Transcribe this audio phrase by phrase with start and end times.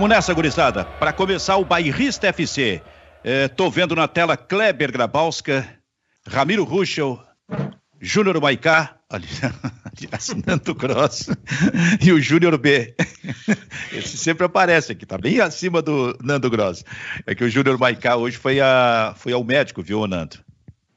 [0.00, 0.86] Vamos nessa, gurizada.
[0.98, 2.80] Para começar, o Bairrista FC.
[3.22, 5.68] Estou é, vendo na tela Kleber Grabowska,
[6.26, 7.22] Ramiro Ruschel,
[8.00, 11.28] Júnior Maicá, aliás, Nando Cross
[12.00, 12.94] e o Júnior B.
[13.92, 16.82] Esse sempre aparece aqui, tá bem acima do Nando Gross.
[17.26, 20.38] É que o Júnior Maicá hoje foi, a, foi ao médico, viu, Nando?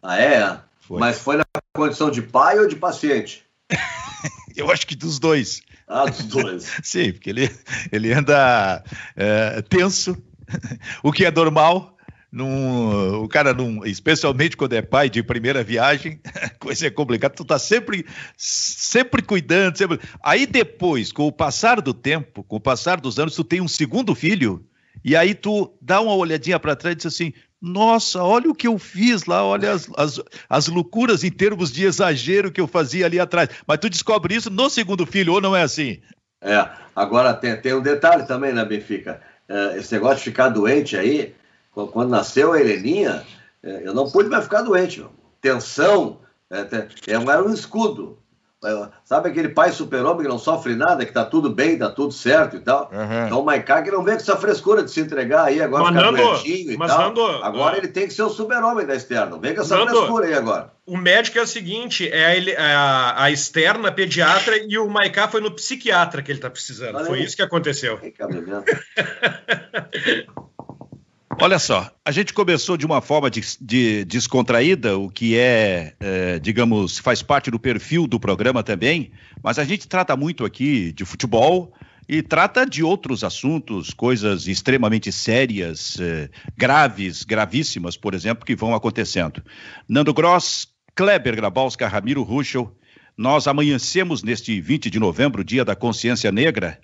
[0.01, 0.59] Ah, é?
[0.79, 1.01] Foi.
[1.01, 1.45] Mas foi na
[1.75, 3.43] condição de pai ou de paciente?
[4.55, 5.61] Eu acho que dos dois.
[5.87, 6.63] Ah, dos dois.
[6.83, 7.49] Sim, porque ele,
[7.91, 8.83] ele anda
[9.15, 10.17] é, tenso,
[11.03, 11.91] o que é normal.
[12.31, 16.19] Num, o cara, num, especialmente quando é pai de primeira viagem,
[16.57, 17.35] coisa é complicada.
[17.35, 19.77] Tu tá sempre, sempre cuidando.
[19.77, 19.99] Sempre...
[20.23, 23.67] Aí depois, com o passar do tempo, com o passar dos anos, tu tem um
[23.67, 24.65] segundo filho,
[25.05, 27.33] e aí tu dá uma olhadinha para trás e diz assim:
[27.65, 31.85] nossa, olha o que eu fiz lá, olha as, as, as, loucuras em termos de
[31.85, 33.47] exagero que eu fazia ali atrás.
[33.65, 36.01] Mas tu descobre isso no segundo filho, ou não é assim?
[36.41, 39.21] É, agora tem, tem um detalhe também, né, Benfica?
[39.47, 41.33] É, esse negócio de ficar doente aí,
[41.71, 43.23] quando nasceu a Heleninha,
[43.63, 44.99] é, eu não pude mais ficar doente.
[44.99, 45.11] Meu.
[45.39, 46.19] Tensão,
[46.51, 48.19] é, é, era um escudo.
[49.03, 52.55] Sabe aquele pai super-homem que não sofre nada, que tá tudo bem, tá tudo certo
[52.55, 52.89] e tal?
[52.93, 53.25] Uhum.
[53.25, 56.17] Então o Maiká que não vem com essa frescura de se entregar aí agora, Mandando,
[56.17, 56.99] ficar doentinho e tal.
[56.99, 57.79] Nando, agora uh...
[57.79, 59.37] ele tem que ser o super-homem da externa.
[59.37, 60.71] Vem com essa Nando, frescura aí agora.
[60.85, 64.89] O médico é o seguinte: é a, é a, a externa, a pediatra, e o
[64.89, 67.05] Maiká foi no psiquiatra que ele tá precisando.
[67.05, 67.97] Foi isso que aconteceu.
[67.97, 68.13] Que
[71.39, 76.39] Olha só, a gente começou de uma forma de, de descontraída, o que é, é,
[76.39, 81.05] digamos, faz parte do perfil do programa também, mas a gente trata muito aqui de
[81.05, 81.73] futebol
[82.07, 88.75] e trata de outros assuntos, coisas extremamente sérias, é, graves, gravíssimas, por exemplo, que vão
[88.75, 89.41] acontecendo.
[89.87, 92.75] Nando Gross, Kleber Grabowska, Ramiro Ruschel,
[93.17, 96.79] nós amanhecemos neste 20 de novembro, dia da consciência negra,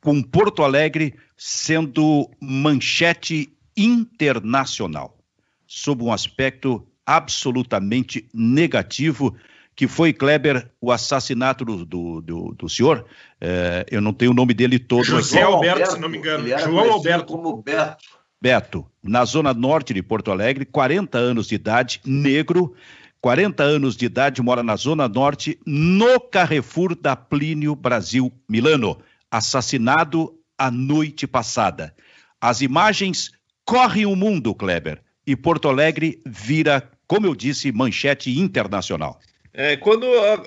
[0.00, 5.18] com Porto Alegre sendo manchete internacional,
[5.66, 9.34] sob um aspecto absolutamente negativo,
[9.74, 13.06] que foi, Kleber, o assassinato do, do, do, do senhor.
[13.40, 15.04] É, eu não tenho o nome dele todo.
[15.04, 16.46] José Alberto, Alberto, se não me engano.
[16.58, 17.32] João Alberto.
[17.32, 18.22] Como Beto.
[18.40, 22.74] Beto, na zona norte de Porto Alegre, 40 anos de idade, negro,
[23.20, 28.98] 40 anos de idade, mora na zona norte, no Carrefour da Plínio Brasil Milano,
[29.30, 31.94] assassinado a noite passada.
[32.40, 33.30] As imagens
[33.64, 39.20] corre o mundo, Kleber, e Porto Alegre vira, como eu disse, manchete internacional.
[39.54, 40.06] É, quando,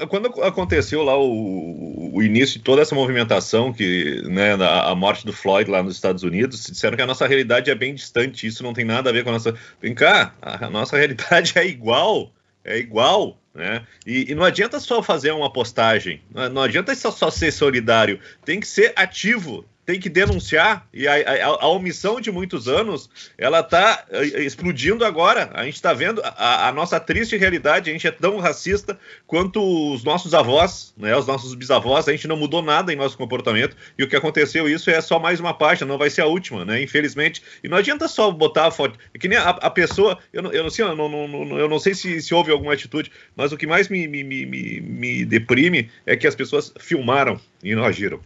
[0.10, 5.28] quando aconteceu lá o, o, início de toda essa movimentação, que né, a, a, morte
[5.28, 8.64] do Floyd lá nos Estados Unidos, disseram que a nossa realidade é bem distante, isso
[8.64, 9.54] não tem nada a ver com a nossa.
[9.80, 12.34] Vem cá, a, nossa realidade é igual,
[12.64, 13.40] é igual.
[13.54, 13.86] Né?
[14.08, 18.20] E, e, não adianta só fazer uma postagem, não, não adianta só, só ser solidário,
[18.44, 23.10] tem que ser ativo, tem que denunciar e a, a, a, omissão de muitos anos
[23.38, 25.52] ela está eh, explodindo agora.
[25.54, 27.90] A gente está vendo a, a, nossa triste realidade.
[27.90, 28.98] A gente é tão racista
[29.28, 29.62] quanto
[29.94, 32.08] os nossos avós, né, os nossos bisavós.
[32.08, 35.20] A gente não mudou nada em nosso comportamento e o que aconteceu isso é só
[35.20, 36.82] mais uma página, não vai ser a última, né?
[36.82, 37.44] Infelizmente.
[37.64, 38.98] E não adianta só botar a foto.
[39.14, 40.18] É que nem a, pessoa.
[40.34, 43.12] Eu não, eu, assim, eu, não, não, eu não sei se, se houve alguma atitude,
[43.36, 47.76] mas o que mais me, me, me, me deprime é que as pessoas filmaram e
[47.76, 48.20] não agiram.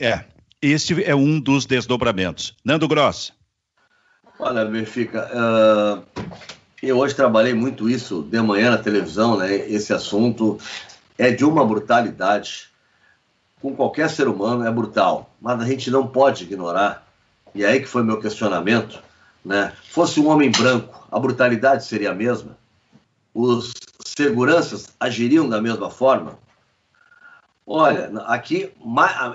[0.00, 0.24] É,
[0.62, 2.56] este é um dos desdobramentos.
[2.64, 3.34] Nando Gross.
[4.38, 6.22] Olha, Benfica, uh,
[6.82, 9.54] eu hoje trabalhei muito isso de manhã na televisão, né?
[9.54, 10.58] Esse assunto
[11.18, 12.70] é de uma brutalidade.
[13.60, 17.06] Com qualquer ser humano é brutal, mas a gente não pode ignorar.
[17.54, 19.02] E aí que foi meu questionamento,
[19.44, 19.74] né?
[19.90, 22.56] Fosse um homem branco, a brutalidade seria a mesma?
[23.34, 23.74] Os
[24.06, 26.38] seguranças agiriam da mesma forma?
[27.66, 28.72] Olha, aqui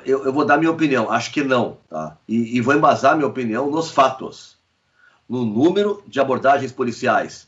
[0.06, 2.18] eu, vou dar minha opinião, acho que não, tá?
[2.28, 4.58] E, e, vou embasar minha opinião nos fatos,
[5.28, 7.48] no número de abordagens policiais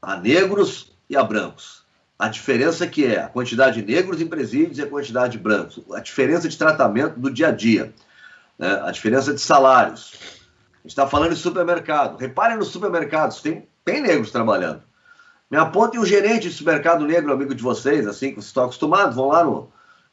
[0.00, 1.82] a negros e a brancos.
[2.18, 5.80] A diferença que é a quantidade de negros em presídios e a quantidade de brancos,
[5.92, 7.92] a diferença de tratamento do dia a dia,
[8.58, 8.80] né?
[8.84, 10.14] a diferença de salários.
[10.74, 12.16] A gente está falando de supermercado.
[12.16, 14.82] Reparem nos supermercados, tem, tem negros trabalhando.
[15.50, 19.16] Me apontem um gerente de supermercado negro, amigo de vocês, assim, que vocês estão acostumados,
[19.16, 19.70] vão lá no,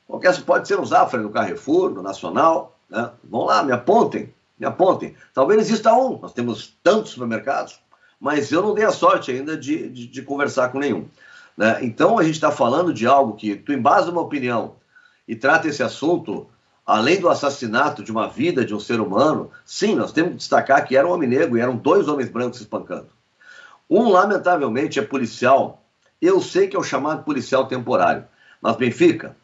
[0.09, 2.75] Qualquer pode ser no Zafra, no Carrefour, no Nacional.
[2.89, 3.11] Né?
[3.23, 5.15] Vão lá, me apontem, me apontem.
[5.35, 7.79] Talvez exista um, nós temos tantos supermercados,
[8.19, 11.07] mas eu não dei a sorte ainda de, de, de conversar com nenhum.
[11.55, 11.77] Né?
[11.83, 14.77] Então a gente está falando de algo que tu embasa uma opinião
[15.27, 16.47] e trata esse assunto,
[16.83, 20.87] além do assassinato de uma vida de um ser humano, sim, nós temos que destacar
[20.87, 23.09] que era um homem negro e eram dois homens brancos se espancando.
[23.87, 25.83] Um, lamentavelmente, é policial.
[26.19, 28.25] Eu sei que é o chamado policial temporário.
[28.59, 29.35] Mas, Benfica,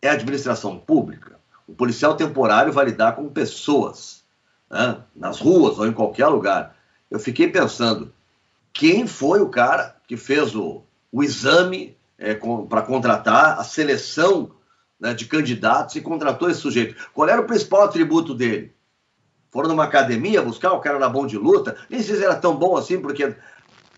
[0.00, 1.38] é administração pública.
[1.66, 4.24] O policial temporário vai lidar com pessoas,
[4.70, 4.98] né?
[5.14, 6.76] nas ruas ou em qualquer lugar.
[7.10, 8.12] Eu fiquei pensando,
[8.72, 14.52] quem foi o cara que fez o, o exame é, para contratar a seleção
[14.98, 17.10] né, de candidatos e contratou esse sujeito?
[17.12, 18.74] Qual era o principal atributo dele?
[19.50, 22.56] Foram numa academia buscar, o cara era bom de luta, nem sei se era tão
[22.56, 23.34] bom assim, porque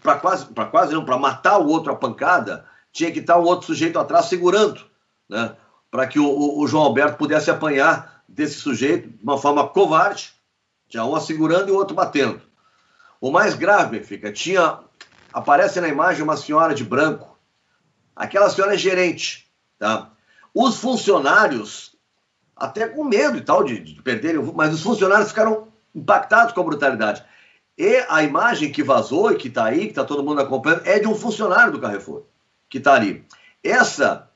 [0.03, 3.45] para quase, para quase não, para matar o outro a pancada, tinha que estar um
[3.45, 4.81] outro sujeito atrás segurando,
[5.29, 5.57] né?
[5.91, 10.33] Para que o, o, João Alberto pudesse apanhar desse sujeito de uma forma covarde,
[10.89, 12.41] tinha um segurando e o outro batendo.
[13.21, 14.81] O mais grave, fica, tinha
[15.33, 17.39] aparece na imagem uma senhora de branco.
[18.15, 20.11] Aquela senhora é gerente, tá?
[20.55, 21.97] Os funcionários
[22.57, 26.65] até com medo e tal de, de perderem, mas os funcionários ficaram impactados com a
[26.65, 27.25] brutalidade.
[27.77, 30.99] E a imagem que vazou e que está aí, que está todo mundo acompanhando, é
[30.99, 32.25] de um funcionário do Carrefour
[32.69, 33.25] que está ali.
[33.63, 34.28] Essa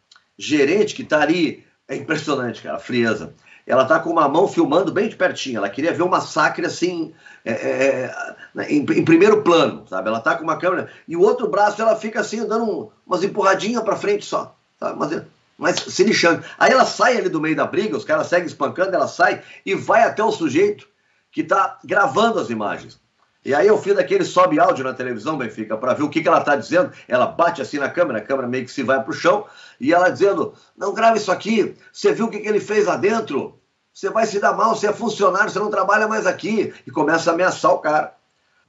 [0.46, 3.34] gerente que está ali, é impressionante, cara, a frieza.
[3.66, 5.58] Ela está com uma mão filmando bem de pertinho.
[5.58, 8.14] Ela queria ver um massacre assim, é, é,
[8.56, 10.08] é, em, em, primeiro plano, sabe?
[10.08, 13.22] Ela está com uma câmera e o outro braço ela fica assim, dando um, umas
[13.22, 14.98] empurradinhas para frente só, sabe?
[14.98, 15.22] Mas,
[15.56, 16.42] mas se lixando.
[16.58, 19.74] Aí ela sai ali do meio da briga, os caras seguem espancando, ela sai e
[19.74, 20.88] vai até o sujeito
[21.30, 23.00] que está gravando as imagens.
[23.44, 26.28] E aí eu fiz daquele sobe áudio na televisão, Benfica, para ver o que, que
[26.28, 26.92] ela está dizendo.
[27.08, 29.46] Ela bate assim na câmera, a câmera meio que se vai para o chão,
[29.80, 32.96] e ela dizendo: Não grave isso aqui, você viu o que, que ele fez lá
[32.96, 33.58] dentro?
[33.92, 36.72] Você vai se dar mal, você é funcionário, você não trabalha mais aqui.
[36.86, 38.14] E começa a ameaçar o cara.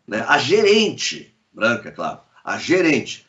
[0.07, 0.25] Né?
[0.27, 3.25] A gerente, branca, claro, a gerente.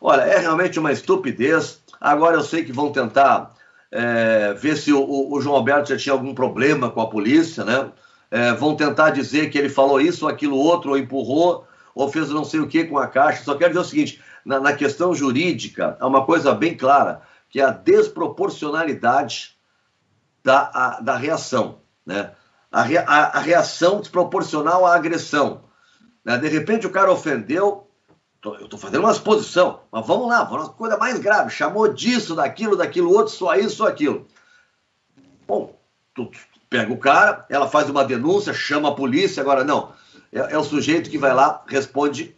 [0.00, 1.82] Olha, é realmente uma estupidez.
[2.00, 3.52] Agora eu sei que vão tentar
[3.90, 7.90] é, ver se o, o João Alberto já tinha algum problema com a polícia, né?
[8.34, 12.30] É, vão tentar dizer que ele falou isso ou aquilo outro, ou empurrou, ou fez
[12.30, 13.44] não sei o que com a Caixa.
[13.44, 17.60] Só quero dizer o seguinte: na, na questão jurídica, há uma coisa bem clara, que
[17.60, 19.56] é a desproporcionalidade
[20.42, 21.78] da, a, da reação.
[22.04, 22.32] Né?
[22.72, 25.62] A, a, a, reação desproporcional à agressão.
[26.24, 26.36] Né?
[26.36, 27.88] De repente o cara ofendeu,
[28.44, 32.76] eu estou fazendo uma exposição, mas vamos lá, uma coisa mais grave, chamou disso, daquilo,
[32.76, 34.26] daquilo outro, só isso, só aquilo.
[35.46, 35.78] Bom,
[36.12, 36.28] tu,
[36.74, 39.92] pega o cara, ela faz uma denúncia, chama a polícia, agora não.
[40.32, 42.34] É, é o sujeito que vai lá, responde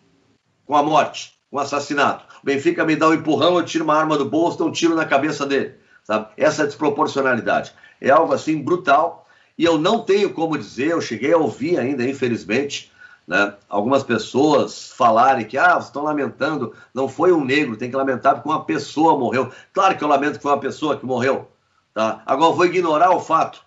[0.66, 2.22] com a morte, com o assassinato.
[2.42, 4.94] O Benfica me dá um empurrão, eu tiro uma arma do bolso, dou um tiro
[4.94, 5.76] na cabeça dele.
[6.04, 6.28] Sabe?
[6.36, 7.72] Essa é desproporcionalidade.
[7.98, 9.26] É algo assim brutal.
[9.56, 12.92] E eu não tenho como dizer, eu cheguei a ouvir ainda, infelizmente,
[13.26, 18.34] né, algumas pessoas falarem que ah, estão lamentando, não foi um negro, tem que lamentar
[18.34, 19.50] porque uma pessoa morreu.
[19.72, 21.50] Claro que eu lamento que foi uma pessoa que morreu.
[21.94, 22.22] Tá?
[22.26, 23.65] Agora eu vou ignorar o fato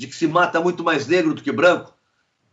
[0.00, 1.92] de que se mata muito mais negro do que branco,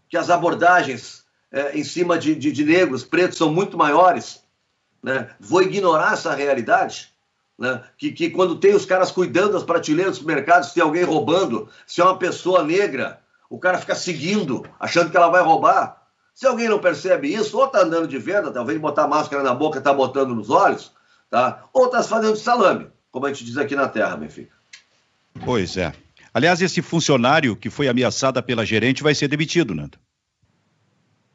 [0.10, 4.44] que as abordagens é, em cima de, de, de, negros, pretos, são muito maiores.
[5.02, 5.30] Né?
[5.40, 7.10] Vou ignorar essa realidade?
[7.58, 7.82] Né?
[7.98, 11.70] Que, que quando tem os caras cuidando das prateleiras dos mercados, se tem alguém roubando,
[11.86, 16.06] se é uma pessoa negra, o cara fica seguindo, achando que ela vai roubar.
[16.36, 19.80] Se alguém não percebe isso, ou está andando de venda, talvez botar máscara na boca,
[19.80, 20.92] está botando nos olhos,
[21.30, 21.64] tá?
[21.72, 24.52] ou está fazendo de salame, como a gente diz aqui na terra, Benfica.
[25.46, 25.94] Pois é.
[26.38, 29.98] Aliás, esse funcionário que foi ameaçado pela gerente vai ser demitido, Nando.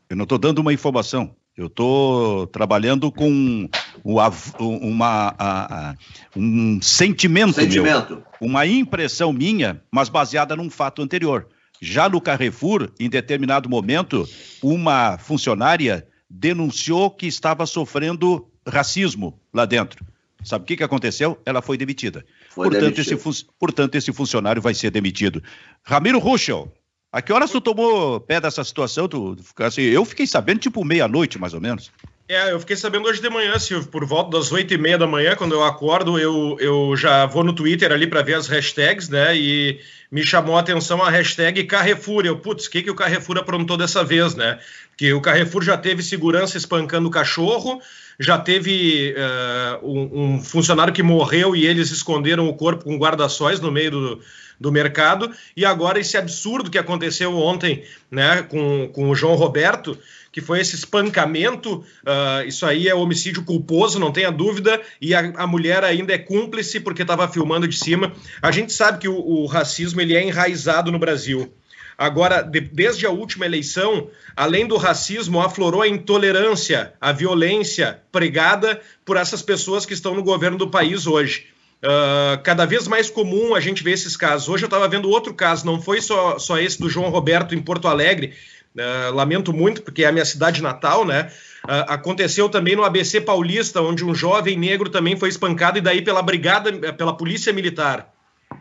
[0.08, 1.34] Eu não estou dando uma informação.
[1.56, 3.68] Eu estou trabalhando com
[4.04, 5.96] uma, uma, a,
[6.36, 8.14] um sentimento, sentimento.
[8.14, 11.48] Meu, uma impressão minha, mas baseada num fato anterior.
[11.80, 14.24] Já no Carrefour, em determinado momento,
[14.62, 20.06] uma funcionária denunciou que estava sofrendo racismo lá dentro.
[20.44, 21.40] Sabe o que, que aconteceu?
[21.44, 22.24] Ela foi demitida.
[22.54, 25.42] Portanto, esse portanto, esse funcionário vai ser demitido.
[25.82, 26.72] Ramiro Ruschel,
[27.12, 29.06] a que horas tu tomou pé dessa situação?
[29.06, 31.92] Tu, assim, eu fiquei sabendo tipo meia-noite, mais ou menos.
[32.28, 35.06] É, eu fiquei sabendo hoje de manhã, Silvio, por volta das oito e meia da
[35.06, 39.10] manhã, quando eu acordo, eu, eu já vou no Twitter ali para ver as hashtags,
[39.10, 39.36] né?
[39.36, 39.78] E
[40.10, 42.24] me chamou a atenção a hashtag Carrefour.
[42.24, 44.58] Eu, putz, o que, que o Carrefour aprontou dessa vez, né?
[44.96, 47.82] Que o Carrefour já teve segurança espancando o cachorro,
[48.18, 53.60] já teve uh, um, um, funcionário que morreu e eles esconderam o corpo com guarda-sóis
[53.60, 54.20] no meio do,
[54.60, 59.98] do mercado, e agora esse absurdo que aconteceu ontem né, com, com o João Roberto,
[60.30, 65.20] que foi esse espancamento, uh, isso aí é homicídio culposo, não tenha dúvida, e a,
[65.36, 68.12] a mulher ainda é cúmplice porque estava filmando de cima.
[68.40, 71.52] A gente sabe que o, o racismo ele é enraizado no Brasil.
[71.96, 78.80] Agora, de, desde a última eleição, além do racismo, aflorou a intolerância, a violência pregada
[79.04, 81.46] por essas pessoas que estão no governo do país hoje.
[81.82, 84.48] Uh, cada vez mais comum a gente ver esses casos.
[84.48, 87.60] Hoje eu estava vendo outro caso, não foi só, só esse do João Roberto em
[87.60, 88.34] Porto Alegre,
[88.76, 91.32] uh, lamento muito, porque é a minha cidade natal, né?
[91.64, 96.02] Uh, aconteceu também no ABC Paulista, onde um jovem negro também foi espancado e daí
[96.02, 98.11] pela brigada, pela polícia militar.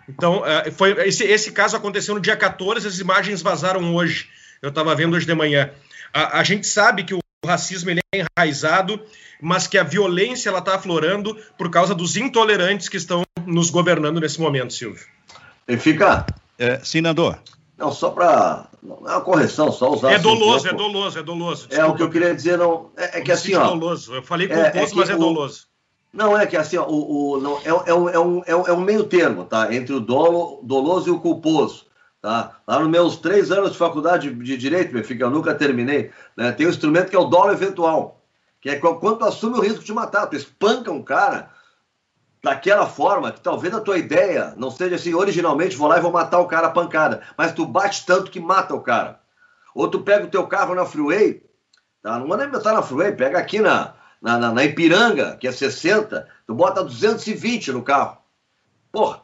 [0.07, 4.29] Então, uh, foi, esse, esse caso aconteceu no dia 14, as imagens vazaram hoje.
[4.61, 5.71] Eu estava vendo hoje de manhã.
[6.13, 9.01] A, a, gente sabe que o racismo ele é enraizado,
[9.41, 14.19] mas que a violência ela está aflorando por causa dos intolerantes que estão nos governando
[14.19, 15.05] nesse momento, Silvio.
[15.67, 16.25] E fica.
[16.59, 17.39] É, sim, Nandor.
[17.77, 18.67] Não, só para.
[18.83, 20.11] Não é uma correção, só usar.
[20.11, 21.67] É doloso, é doloso, é doloso.
[21.67, 21.81] Desculpa.
[21.81, 22.91] É o que eu queria dizer, não.
[22.95, 23.67] É, é que assim, ó.
[23.67, 24.13] Doloso.
[24.13, 25.70] Eu falei com é, é mas é doloso.
[26.13, 28.81] Não, é que assim, ó, o, o, não, é, é, um, é, um, é um
[28.81, 29.73] meio termo, tá?
[29.73, 31.85] Entre o dolo, doloso e o culposo.
[32.21, 32.57] Tá?
[32.67, 36.51] Lá nos meus três anos de faculdade de Direito, meu filho, eu nunca terminei, né?
[36.51, 38.21] tem um instrumento que é o dolo eventual,
[38.61, 41.49] que é quando tu assume o risco de matar, tu espanca um cara
[42.43, 46.11] daquela forma que talvez a tua ideia não seja assim, originalmente vou lá e vou
[46.11, 49.19] matar o cara a pancada, mas tu bate tanto que mata o cara.
[49.73, 51.43] Ou tu pega o teu carro na freeway,
[52.03, 52.19] tá?
[52.19, 56.27] não manda botar na freeway, pega aqui na, na, na, na Ipiranga, que é 60,
[56.45, 58.17] tu bota 220 no carro.
[58.91, 59.21] Porra,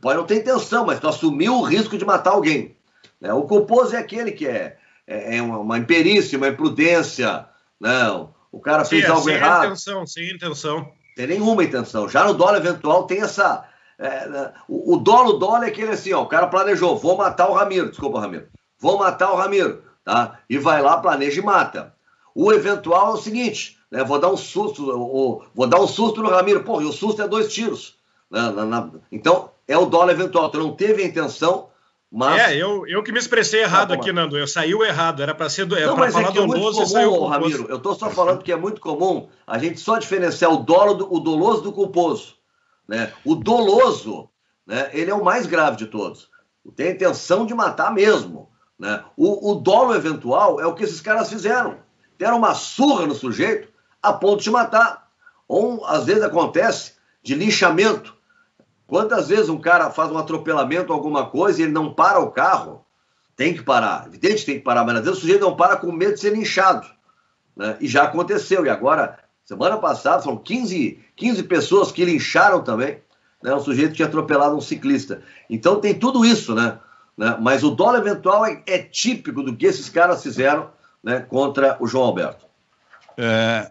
[0.00, 2.76] pode não ter intenção, mas tu assumiu o risco de matar alguém.
[3.20, 3.32] Né?
[3.32, 7.46] O culposo é aquele que é, é, é uma, imperícia, uma imprudência,
[7.78, 8.34] não.
[8.50, 9.60] O cara fez Sim, algo sem errado.
[9.60, 12.06] Sem intenção, sem intenção tem nenhuma intenção.
[12.06, 13.64] Já no dólar eventual tem essa.
[13.98, 17.16] É, né, o, o dólar, o dólar é aquele assim, ó, o cara planejou, vou
[17.16, 18.46] matar o Ramiro, desculpa, Ramiro,
[18.78, 20.38] vou matar o Ramiro, tá?
[20.50, 21.94] E vai lá, planeja e mata.
[22.34, 24.04] O eventual é o seguinte, né?
[24.04, 24.84] Vou dar um susto,
[25.54, 27.96] vou dar um susto no Ramiro, pô, e o susto é dois tiros.
[28.30, 31.68] Né, na, na, então, é o dólar eventual, tu não teve a intenção,
[32.10, 32.40] mas...
[32.40, 34.38] É, eu, eu que me expressei errado aqui, Nando.
[34.38, 35.22] Eu saiu errado.
[35.22, 37.30] Era para ser do, não, falar é doloso é comum, e saiu culposo.
[37.30, 40.94] Ramiro, eu estou só falando que é muito comum a gente só diferenciar o, dolo
[40.94, 42.36] do, o doloso do culposo.
[42.86, 43.12] Né?
[43.24, 44.30] O doloso,
[44.64, 46.30] né, ele é o mais grave de todos.
[46.74, 48.48] Tem a intenção de matar mesmo.
[48.78, 49.02] Né?
[49.16, 51.78] O, o dolo eventual é o que esses caras fizeram.
[52.16, 53.68] Deram uma surra no sujeito
[54.08, 55.08] a ponto de matar.
[55.48, 58.14] Ou, às vezes, acontece de linchamento.
[58.86, 62.84] Quantas vezes um cara faz um atropelamento alguma coisa e ele não para o carro?
[63.36, 65.76] Tem que parar, evidente que tem que parar, mas às vezes o sujeito não para
[65.76, 66.86] com medo de ser linchado.
[67.56, 67.76] Né?
[67.80, 68.64] E já aconteceu.
[68.64, 72.98] E agora, semana passada, foram 15, 15 pessoas que lincharam também.
[73.42, 73.54] Né?
[73.54, 75.22] Um sujeito que tinha atropelado um ciclista.
[75.50, 76.78] Então tem tudo isso, né?
[77.16, 77.36] né?
[77.40, 80.70] Mas o dólar eventual é, é, típico do que esses caras fizeram
[81.02, 82.46] né, contra o João Alberto.
[83.16, 83.70] É,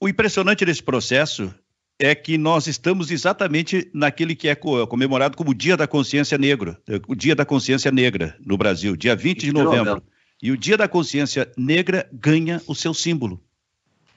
[0.00, 1.52] o impressionante desse processo
[1.98, 6.78] é que nós estamos exatamente naquele que é comemorado como o Dia da Consciência Negra,
[7.08, 10.02] o Dia da Consciência Negra no Brasil, dia 20 de novembro.
[10.42, 13.42] E o Dia da Consciência Negra ganha o seu símbolo.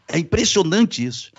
[0.08, 1.32] É impressionante isso.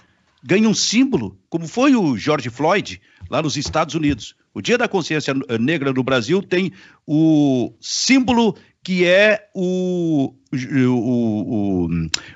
[0.42, 4.34] Ganha um símbolo, como foi o George Floyd lá nos Estados Unidos.
[4.54, 6.72] O Dia da Consciência Negra no Brasil tem
[7.06, 11.88] o símbolo que é o, o, o,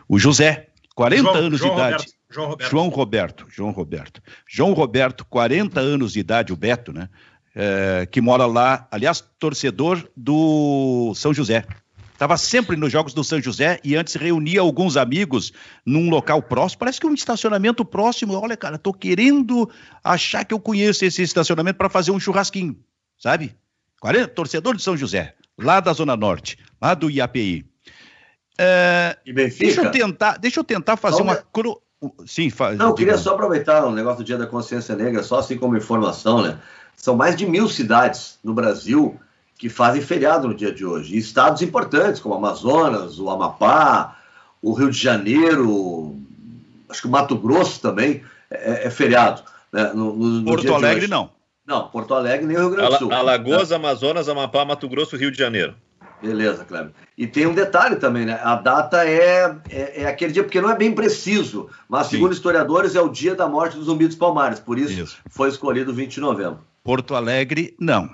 [0.06, 1.92] o José, 40 João, anos João de idade.
[1.92, 2.14] Roberto.
[2.30, 2.70] João Roberto.
[2.70, 3.46] João Roberto.
[3.48, 4.22] João Roberto.
[4.46, 7.08] João Roberto, 40 anos de idade, o Beto, né?
[7.54, 11.64] É, que mora lá, aliás, torcedor do São José.
[12.12, 15.52] Estava sempre nos jogos do São José e antes reunia alguns amigos
[15.84, 16.78] num local próximo.
[16.78, 18.34] Parece que um estacionamento próximo.
[18.34, 19.68] Olha, cara, tô querendo
[20.02, 22.78] achar que eu conheço esse estacionamento para fazer um churrasquinho,
[23.18, 23.54] sabe?
[24.00, 27.66] 40, torcedor de São José, lá da Zona Norte, lá do IAPI.
[28.56, 28.93] É,
[29.32, 31.80] deixa eu tentar, deixa eu tentar fazer uma cro...
[32.26, 32.76] Sim, faz.
[32.76, 35.76] Não, eu queria só aproveitar o negócio do Dia da Consciência Negra, só assim como
[35.76, 36.58] informação, né?
[36.94, 39.18] São mais de mil cidades no Brasil
[39.56, 41.14] que fazem feriado no dia de hoje.
[41.14, 44.18] E estados importantes, como Amazonas, o Amapá,
[44.60, 46.16] o Rio de Janeiro,
[46.88, 49.42] acho que o Mato Grosso também é, é feriado.
[49.72, 49.92] Né?
[49.94, 51.30] No, no, Porto Alegre, não.
[51.66, 53.12] Não, Porto Alegre nem o Rio Grande do Sul.
[53.12, 53.76] Alagoas, né?
[53.76, 55.74] Amazonas, Amapá, Mato Grosso, Rio de Janeiro.
[56.24, 56.92] Beleza, Kleber.
[57.16, 58.40] E tem um detalhe também, né?
[58.42, 62.16] A data é, é, é, aquele dia, porque não é bem preciso, mas Sim.
[62.16, 65.18] segundo historiadores é o dia da morte do Zumbi dos Palmares, por isso, isso.
[65.28, 66.60] foi escolhido 20 de novembro.
[66.82, 68.08] Porto Alegre, não.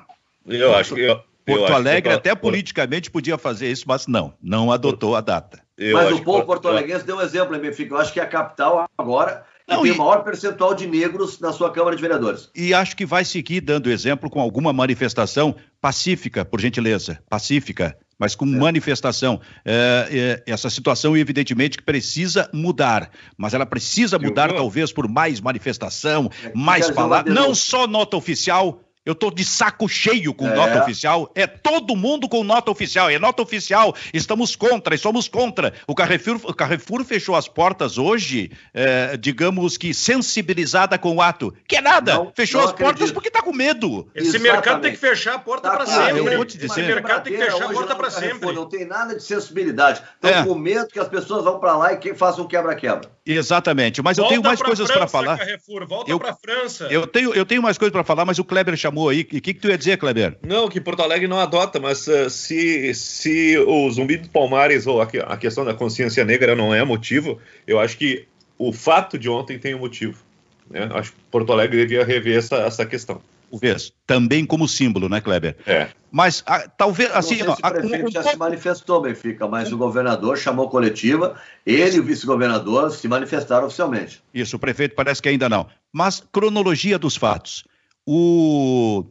[0.47, 1.03] Eu acho que.
[1.03, 5.61] Eu, Porto eu Alegre até politicamente podia fazer isso, mas não, não adotou a data.
[5.77, 7.95] Eu mas o povo porto-alegrense deu um exemplo, hein, Benfica?
[7.95, 9.95] Eu acho que a capital agora não, tem e...
[9.95, 12.51] o maior percentual de negros na sua Câmara de Vereadores.
[12.55, 18.35] E acho que vai seguir dando exemplo com alguma manifestação pacífica, por gentileza, pacífica, mas
[18.35, 18.49] com é.
[18.49, 19.41] manifestação.
[19.65, 25.41] É, é, essa situação, evidentemente, que precisa mudar, mas ela precisa mudar, talvez, por mais
[25.41, 30.55] manifestação, é, mais palavras, não só nota oficial, eu tô de saco cheio com é.
[30.55, 31.31] nota oficial.
[31.35, 33.11] É todo mundo com nota oficial.
[33.11, 33.95] É nota oficial.
[34.15, 35.75] Estamos contra e somos contra.
[35.87, 41.53] O Carrefour, o Carrefour fechou as portas hoje, é, digamos que sensibilizada com o ato.
[41.67, 42.15] Que é nada.
[42.15, 42.99] Não, fechou não as acredito.
[42.99, 44.09] portas porque está com medo.
[44.15, 44.53] Esse Exatamente.
[44.53, 46.35] mercado tem que fechar a porta tá para sempre.
[46.35, 48.53] Eu Esse mercado tem que fechar a porta para sempre.
[48.53, 50.03] Não tem nada de sensibilidade.
[50.15, 50.45] Estão é.
[50.45, 53.11] com medo que as pessoas vão para lá e que façam quebra-quebra.
[53.27, 54.03] Exatamente.
[54.03, 55.39] Mas volta eu tenho mais coisas para falar.
[55.39, 56.87] Carrefour, volta para França.
[56.91, 59.27] Eu tenho, eu tenho mais coisas para falar, mas o Kleber chamou chamou aí.
[59.33, 60.37] E o que, que tu ia dizer, Kleber?
[60.47, 65.01] Não, que Porto Alegre não adota, mas uh, se, se o zumbi do Palmares ou
[65.01, 68.27] a, a, questão da consciência negra não é motivo, eu acho que
[68.59, 70.23] o fato de ontem tem um motivo.
[70.69, 70.89] Né?
[70.93, 73.21] Acho que Porto Alegre devia rever essa, essa questão.
[73.51, 73.93] Talvez.
[74.07, 75.57] Também como símbolo, né, Kleber?
[75.67, 75.89] É.
[76.13, 77.39] Mas a, talvez assim.
[77.39, 81.35] Não sei se o prefeito a, já se manifestou, Benfica, mas o governador chamou coletiva,
[81.67, 84.23] ele e o vice-governador se manifestaram oficialmente.
[84.33, 85.67] Isso, o prefeito parece que ainda não.
[85.93, 87.65] Mas cronologia dos fatos.
[88.13, 89.05] O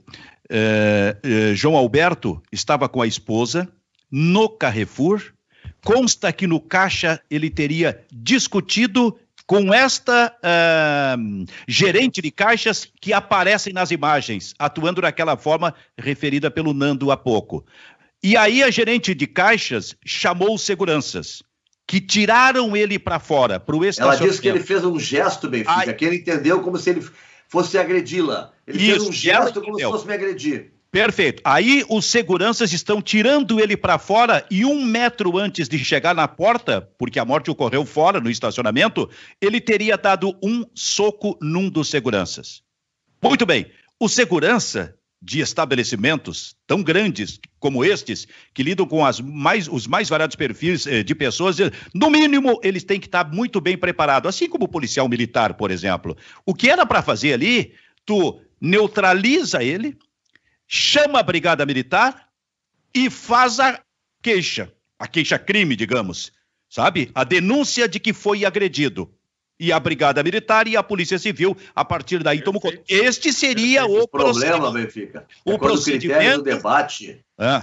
[0.50, 3.65] é, é, João Alberto estava com a esposa
[4.12, 5.24] no Carrefour.
[5.86, 13.72] Consta que no caixa ele teria discutido com esta uh, gerente de caixas que aparecem
[13.72, 17.65] nas imagens, atuando daquela forma referida pelo Nando há pouco.
[18.22, 21.41] E aí a gerente de caixas chamou os seguranças,
[21.88, 24.24] que tiraram ele para fora, para o estacionamento.
[24.24, 25.94] Ela disse que ele fez um gesto, Benfica, Ai...
[25.94, 27.01] que ele entendeu como se ele
[27.50, 28.53] fosse agredi-la.
[28.65, 30.72] Ele Isso, fez um gesto como se fosse me agredir.
[30.91, 31.41] Perfeito.
[31.46, 36.27] Aí os seguranças estão tirando ele para fora e um metro antes de chegar na
[36.27, 39.08] porta, porque a morte ocorreu fora, no estacionamento,
[39.39, 42.63] ele teria dado um soco num dos seguranças.
[43.22, 43.68] Muito bem.
[44.00, 50.36] O segurança de estabelecimentos tão grandes como estes, que lidam com mais, os mais variados
[50.36, 54.48] perfis eh, de pessoas, eh, no mínimo, eles têm que estar muito bem preparados, assim
[54.48, 56.16] como o policial militar, por exemplo.
[56.46, 57.74] O que era para fazer ali,
[58.06, 59.98] tu neutraliza ele,
[60.66, 62.30] chama a brigada militar
[62.96, 63.82] e faz a
[64.22, 66.32] queixa, a queixa-crime, digamos,
[66.70, 67.12] sabe?
[67.14, 69.14] A denúncia de que foi agredido.
[69.60, 72.82] E a brigada militar e a polícia civil, a partir daí, tomam conta.
[72.88, 74.04] Este seria Perfeito.
[74.04, 75.25] o, problema, Benfica.
[75.46, 76.20] É o procedimento...
[76.20, 77.26] critério do debate.
[77.38, 77.58] É.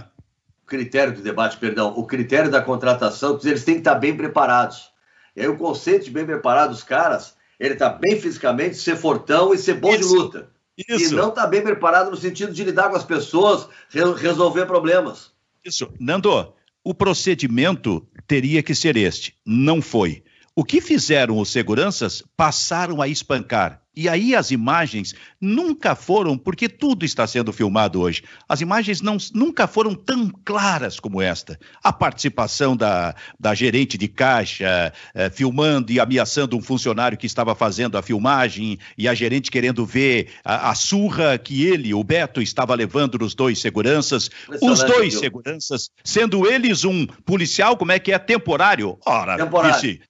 [0.62, 4.90] O critério do debate, perdão, o critério da contratação, eles têm que estar bem preparados.
[5.34, 9.54] E aí o conceito de bem preparados, os caras, ele está bem fisicamente, ser fortão
[9.54, 10.08] e ser bom Isso.
[10.08, 10.50] de luta.
[10.76, 11.14] Isso.
[11.14, 15.30] E não está bem preparado no sentido de lidar com as pessoas, re resolver problemas.
[15.64, 15.90] Isso.
[15.98, 16.52] Nando,
[16.84, 19.34] o procedimento teria que ser este.
[19.44, 20.22] Não foi.
[20.58, 22.24] O que fizeram os seguranças?
[22.34, 23.82] Passaram a espancar.
[23.94, 28.22] E aí as imagens nunca foram, porque tudo está sendo filmado hoje.
[28.48, 31.58] As imagens não, nunca foram tão claras como esta.
[31.84, 37.54] A participação da, da gerente de caixa eh, filmando e ameaçando um funcionário que estava
[37.54, 42.40] fazendo a filmagem, e a gerente querendo ver a, a surra que ele, o Beto,
[42.40, 44.30] estava levando nos dois seguranças.
[44.62, 48.18] Os dois seguranças, sendo eles um policial, como é que é?
[48.18, 48.98] Temporário.
[49.04, 49.74] Ora, temporário.
[49.74, 50.00] disse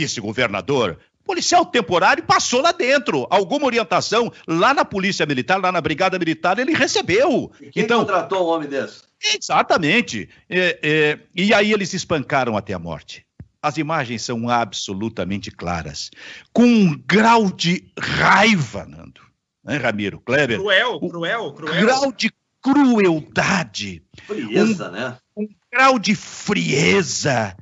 [0.00, 3.26] vice-governador, policial temporário passou lá dentro.
[3.30, 7.52] Alguma orientação lá na Polícia Militar, lá na Brigada Militar, ele recebeu.
[7.60, 9.02] E quem então, contratou um homem desse?
[9.22, 10.28] Exatamente.
[10.48, 13.24] É, é, e aí eles espancaram até a morte.
[13.62, 16.10] As imagens são absolutamente claras.
[16.52, 19.20] Com um grau de raiva, Nando.
[19.62, 20.18] Né, Ramiro?
[20.20, 20.58] Kleber?
[20.58, 21.86] Cruel, cruel, cruel.
[21.86, 22.32] Grau de
[22.62, 24.02] crueldade.
[24.26, 25.16] Frieza, um, né?
[25.36, 27.54] Um grau de frieza.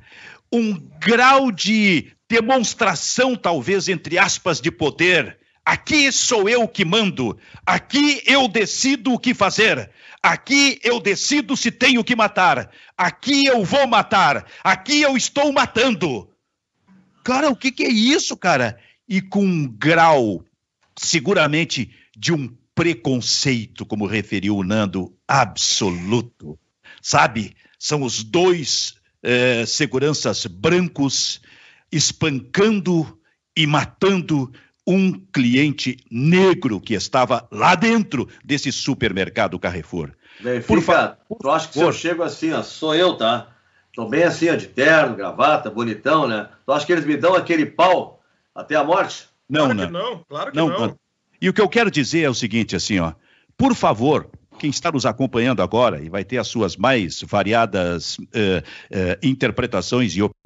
[0.51, 5.39] Um grau de demonstração, talvez, entre aspas, de poder.
[5.65, 11.69] Aqui sou eu que mando, aqui eu decido o que fazer, aqui eu decido se
[11.69, 16.29] tenho que matar, aqui eu vou matar, aqui eu estou matando.
[17.23, 18.79] Cara, o que, que é isso, cara?
[19.07, 20.43] E com um grau,
[20.97, 26.57] seguramente, de um preconceito, como referiu o Nando, absoluto.
[27.01, 27.55] Sabe?
[27.77, 31.41] São os dois eh, seguranças brancos
[31.91, 33.19] espancando
[33.55, 34.51] e matando
[34.85, 40.11] um cliente negro que estava lá dentro desse supermercado Carrefour.
[40.39, 43.49] Bem, por fica, tu acha que se eu chego assim, ó, sou eu, tá?
[43.93, 46.49] Tô bem assim, ó, de terno, gravata, bonitão, né?
[46.65, 48.23] Tu acha que eles me dão aquele pau
[48.55, 49.27] até a morte?
[49.49, 49.91] Não, claro não.
[49.91, 50.25] não.
[50.27, 50.69] Claro que não.
[50.69, 50.99] não.
[51.41, 53.13] E o que eu quero dizer é o seguinte, assim, ó.
[53.57, 58.21] Por favor, quem está nos acompanhando agora e vai ter as suas mais variadas uh,
[58.21, 60.38] uh, interpretações e opiniões,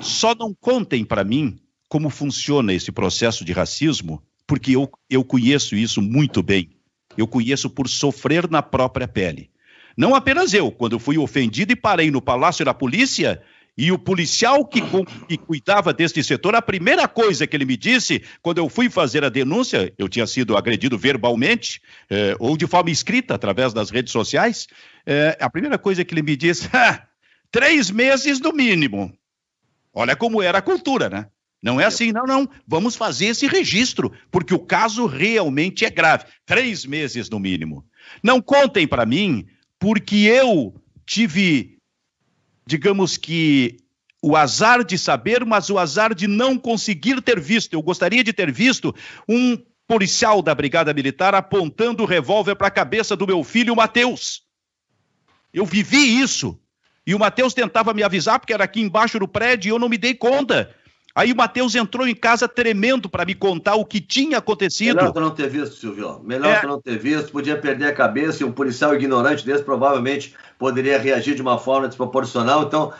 [0.00, 1.58] só não contem para mim
[1.88, 6.70] como funciona esse processo de racismo, porque eu, eu conheço isso muito bem.
[7.16, 9.50] Eu conheço por sofrer na própria pele.
[9.96, 13.42] Não apenas eu, quando fui ofendido e parei no palácio da polícia,
[13.76, 14.82] e o policial que,
[15.28, 19.24] que, cuidava deste setor, a primeira coisa que ele me disse, quando eu fui fazer
[19.24, 21.80] a denúncia, eu tinha sido agredido verbalmente,
[22.10, 24.66] eh, ou de forma escrita, através das redes sociais,
[25.06, 26.68] eh, a primeira coisa que ele me disse,
[27.52, 29.16] três meses no mínimo.
[29.92, 31.26] Olha como era a cultura, né?
[31.62, 32.48] Não é assim, não, não.
[32.66, 36.24] Vamos fazer esse registro, porque o caso realmente é grave.
[36.44, 37.86] Três meses no mínimo.
[38.20, 39.46] Não contem para mim,
[39.78, 40.74] porque eu
[41.06, 41.78] tive,
[42.66, 43.76] digamos que,
[44.20, 47.74] o azar de saber, mas o azar de não conseguir ter visto.
[47.74, 48.92] Eu gostaria de ter visto
[49.28, 54.42] um policial da Brigada Militar apontando o revólver para a cabeça do meu filho, Matheus.
[55.52, 56.58] Eu vivi isso.
[57.06, 59.88] E o Matheus tentava me avisar, porque era aqui embaixo do prédio, e eu não
[59.88, 60.70] me dei conta.
[61.14, 64.96] Aí o Matheus entrou em casa tremendo para me contar o que tinha acontecido.
[64.96, 66.20] Melhor tu não ter visto, Silvio.
[66.24, 66.60] Melhor é.
[66.60, 67.30] tu não ter visto.
[67.30, 71.86] Podia perder a cabeça e um policial ignorante desse provavelmente poderia reagir de uma forma
[71.86, 72.62] desproporcional.
[72.62, 72.94] Então,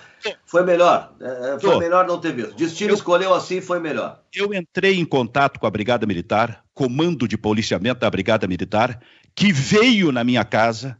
[0.44, 1.14] foi melhor.
[1.20, 1.78] É, foi Tô.
[1.78, 2.54] melhor não ter visto.
[2.54, 4.20] Destino eu, escolheu assim, foi melhor.
[4.34, 9.00] Eu entrei em contato com a Brigada Militar, comando de policiamento da Brigada Militar,
[9.34, 10.98] que veio na minha casa,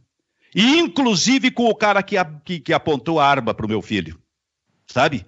[0.55, 4.19] e inclusive com o cara que, que, que apontou a arma para o meu filho.
[4.87, 5.25] Sabe?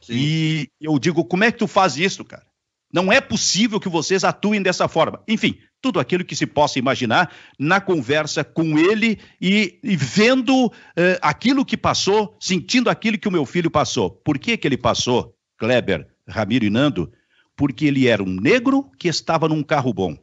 [0.00, 0.14] Sim.
[0.14, 2.46] E eu digo, como é que tu faz isso, cara?
[2.92, 5.22] Não é possível que vocês atuem dessa forma.
[5.28, 10.72] Enfim, tudo aquilo que se possa imaginar na conversa com ele e, e vendo uh,
[11.20, 14.10] aquilo que passou, sentindo aquilo que o meu filho passou.
[14.10, 17.12] Por que, que ele passou, Kleber, Ramiro e Nando?
[17.56, 20.16] Porque ele era um negro que estava num carro bom.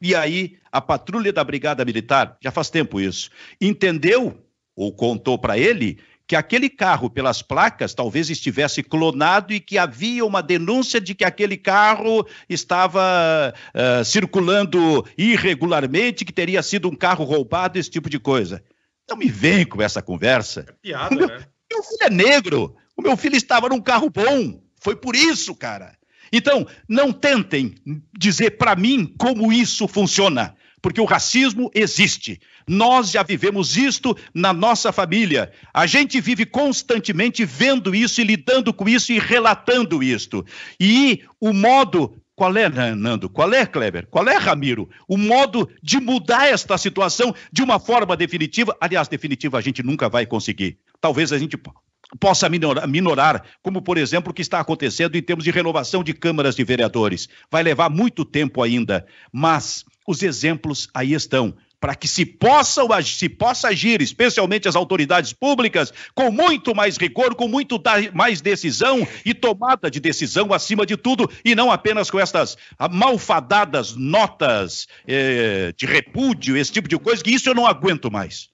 [0.00, 3.30] E aí, a patrulha da Brigada Militar, já faz tempo isso,
[3.60, 4.44] entendeu
[4.76, 10.26] ou contou para ele que aquele carro, pelas placas, talvez estivesse clonado e que havia
[10.26, 17.24] uma denúncia de que aquele carro estava uh, circulando irregularmente, que teria sido um carro
[17.24, 18.62] roubado, esse tipo de coisa.
[19.08, 20.66] Não me vem com essa conversa.
[20.68, 21.46] É piada, meu, né?
[21.72, 22.76] Meu filho é negro.
[22.94, 24.60] O meu filho estava num carro bom.
[24.82, 25.96] Foi por isso, cara.
[26.32, 27.74] Então, não tentem
[28.16, 32.40] dizer para mim como isso funciona porque o racismo existe.
[32.66, 35.50] Nós já vivemos isto na nossa família.
[35.72, 40.44] A gente vive constantemente vendo isso e lidando com isso e relatando isto.
[40.78, 43.28] E o modo qual é, Nando?
[43.28, 44.06] Qual é, Kleber?
[44.06, 44.88] Qual é, Ramiro?
[45.08, 48.76] O modo de mudar esta situação de uma forma definitiva?
[48.80, 50.78] Aliás, definitiva a gente nunca vai conseguir.
[51.00, 51.58] Talvez a gente
[52.18, 56.54] possa minorar, como por exemplo o que está acontecendo em termos de renovação de câmaras
[56.56, 57.28] de vereadores.
[57.50, 63.28] Vai levar muito tempo ainda, mas os exemplos aí estão para que se possa, se
[63.28, 67.80] possa agir, especialmente as autoridades públicas, com muito mais rigor, com muito
[68.12, 72.56] mais decisão e tomada de decisão acima de tudo, e não apenas com estas
[72.90, 78.48] malfadadas notas eh, de repúdio, esse tipo de coisa, que isso eu não aguento mais.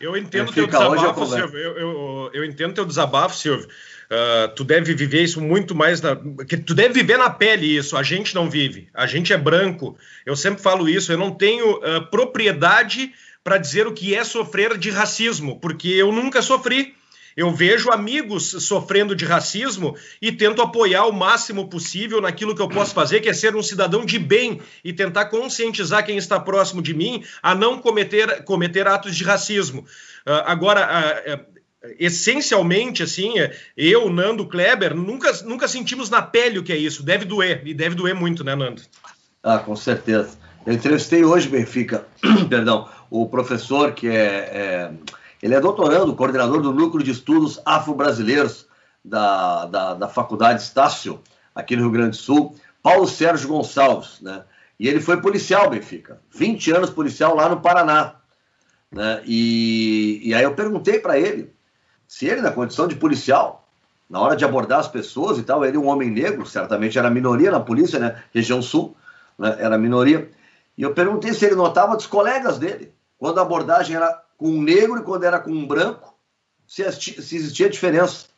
[0.00, 1.58] Eu entendo teu desabafo, Silvio.
[1.58, 3.68] Eu, eu, eu entendo teu desabafo, Silvio.
[4.10, 6.16] Uh, tu deve viver isso muito mais na,
[6.48, 7.96] que tu deve viver na pele isso.
[7.96, 8.88] A gente não vive.
[8.94, 9.96] A gente é branco.
[10.24, 11.12] Eu sempre falo isso.
[11.12, 13.12] Eu não tenho uh, propriedade
[13.44, 16.94] para dizer o que é sofrer de racismo, porque eu nunca sofri.
[17.36, 22.68] Eu vejo amigos sofrendo de racismo e tento apoiar o máximo possível naquilo que eu
[22.68, 26.82] posso fazer, que é ser um cidadão de bem e tentar conscientizar quem está próximo
[26.82, 29.80] de mim a não cometer, cometer atos de racismo.
[30.26, 31.60] Uh, agora, uh,
[31.98, 33.34] essencialmente, assim,
[33.76, 37.02] eu, Nando, Kleber, nunca, nunca sentimos na pele o que é isso.
[37.02, 38.82] Deve doer, e deve doer muito, né, Nando?
[39.42, 40.38] Ah, com certeza.
[40.66, 42.06] Eu entrevistei hoje, Benfica,
[42.48, 44.90] perdão, o professor que é, é,
[45.42, 48.66] ele é doutorando, coordenador do Núcleo de Estudos Afro-Brasileiros
[49.04, 51.20] da, da, da Faculdade Estácio,
[51.54, 54.44] aqui no Rio Grande do Sul, Paulo Sérgio Gonçalves, né?
[54.78, 58.14] E ele foi policial, Benfica, 20 anos policial lá no Paraná.
[58.90, 59.22] Né?
[59.26, 61.52] E, e aí eu perguntei para ele
[62.08, 63.68] se ele, na condição de policial,
[64.08, 67.50] na hora de abordar as pessoas e tal, ele um homem negro, certamente era minoria
[67.52, 68.20] na polícia, né?
[68.34, 68.96] Região Sul,
[69.38, 69.54] né?
[69.60, 70.28] era minoria.
[70.76, 74.62] E eu perguntei se ele notava dos colegas dele, quando a abordagem era com um
[74.62, 76.16] negro e quando era com um branco,
[76.66, 78.28] se, existia diferença.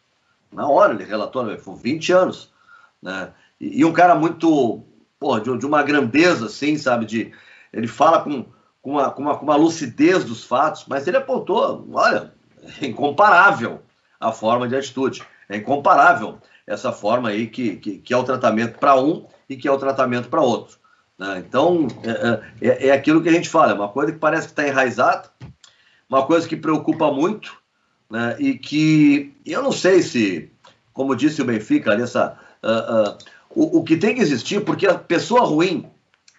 [0.53, 1.57] Na hora ele relatou, né?
[1.57, 2.53] foi 20 anos.
[3.01, 3.33] Né?
[3.61, 4.83] E, e um cara muito,
[5.17, 7.07] pô, de, de, uma grandeza, assim, sabe?
[7.07, 7.33] De,
[7.73, 8.45] ele fala com,
[8.83, 12.33] com, uma, com, uma, com uma lucidez dos fatos, mas ele apontou, olha,
[12.81, 13.81] é incomparável
[14.19, 15.23] a forma de atitude.
[15.49, 19.69] É incomparável essa forma aí que, que, que é o tratamento para um e que
[19.69, 20.79] é o tratamento para outro.
[21.17, 21.45] Né?
[21.47, 21.87] Então,
[22.61, 24.67] é, é, é, aquilo que a gente fala, é uma coisa que parece que está
[24.67, 25.31] enraizada,
[26.13, 27.57] uma coisa que preocupa muito,
[28.11, 28.37] né?
[28.39, 30.53] e que eu não sei se,
[30.93, 34.99] como disse o Benfica, nessa, uh, uh, o, o que tem que existir, porque a
[34.99, 35.91] pessoa ruim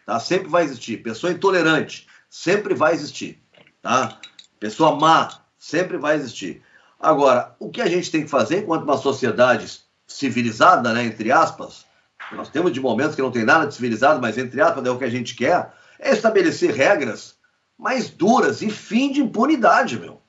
[0.06, 3.42] tá, sempre vai existir, pessoa intolerante sempre vai existir,
[3.82, 4.20] tá?
[4.60, 6.62] pessoa má sempre vai existir.
[7.00, 11.84] Agora, o que a gente tem que fazer enquanto uma sociedade civilizada, né, entre aspas,
[12.32, 15.00] nós temos de momentos que não tem nada de civilizado, mas entre aspas é o
[15.00, 17.42] que a gente quer, é estabelecer regras
[17.78, 20.22] mais duras e fim de impunidade, meu.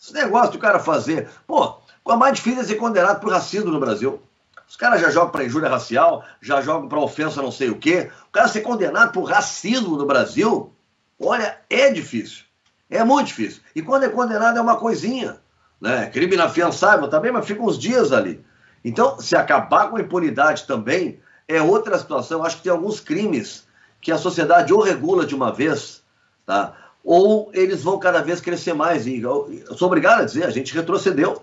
[0.00, 1.28] Esse negócio do cara fazer.
[1.46, 4.22] Pô, o mais difícil é ser condenado por racismo no Brasil.
[4.68, 8.10] Os caras já jogam para injúria racial, já jogam para ofensa não sei o quê.
[8.28, 10.72] O cara ser condenado por racismo no Brasil,
[11.18, 12.44] olha, é difícil.
[12.90, 13.62] É muito difícil.
[13.74, 15.38] E quando é condenado é uma coisinha.
[15.80, 16.06] Né?
[16.10, 18.44] Crime inafiançável também, mas fica uns dias ali.
[18.84, 22.44] Então, se acabar com a impunidade também, é outra situação.
[22.44, 23.66] Acho que tem alguns crimes
[24.00, 26.02] que a sociedade ou regula de uma vez,
[26.46, 26.74] tá?
[27.10, 29.06] Ou eles vão cada vez crescer mais.
[29.06, 31.42] E eu, eu sou obrigado a dizer, a gente retrocedeu.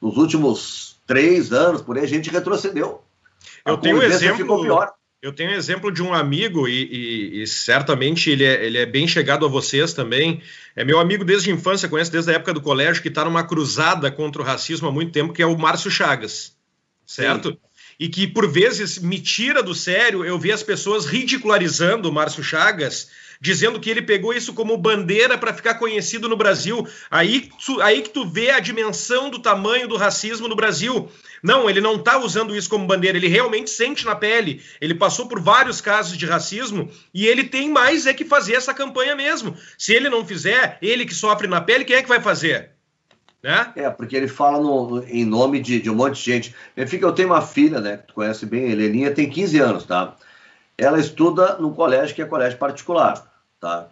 [0.00, 3.02] Nos últimos três anos, por aí, a gente retrocedeu.
[3.66, 4.36] Eu tenho um exemplo.
[4.36, 4.92] Ficou pior.
[5.20, 8.86] Eu tenho um exemplo de um amigo, e, e, e, certamente ele é, ele é
[8.86, 10.40] bem chegado a vocês também.
[10.76, 13.42] É meu amigo desde a infância, conheço desde a época do colégio, que está numa
[13.42, 16.56] cruzada contra o racismo há muito tempo, que é o Márcio Chagas.
[17.04, 17.50] Certo?
[17.50, 17.58] Sim.
[17.98, 22.42] E que por vezes me tira do sério eu ver as pessoas ridicularizando o Márcio
[22.42, 23.10] Chagas
[23.42, 26.86] dizendo que ele pegou isso como bandeira para ficar conhecido no Brasil.
[27.10, 27.50] Aí,
[27.82, 31.10] aí que tu vê a dimensão do tamanho do racismo no Brasil.
[31.42, 34.62] Não, ele não está usando isso como bandeira, ele realmente sente na pele.
[34.80, 38.72] Ele passou por vários casos de racismo e ele tem mais é que fazer essa
[38.72, 39.56] campanha mesmo.
[39.76, 42.70] Se ele não fizer, ele que sofre na pele, quem é que vai fazer?
[43.42, 43.72] Né?
[43.74, 46.54] É, porque ele fala no, em nome de, de, um monte de gente.
[46.86, 50.14] Fica, eu tenho uma filha, né, que tu conhece bem, Heleninha, tem 15 anos, tá?
[50.78, 53.31] Ela estuda num colégio que é colégio particular.
[53.62, 53.86] Tá?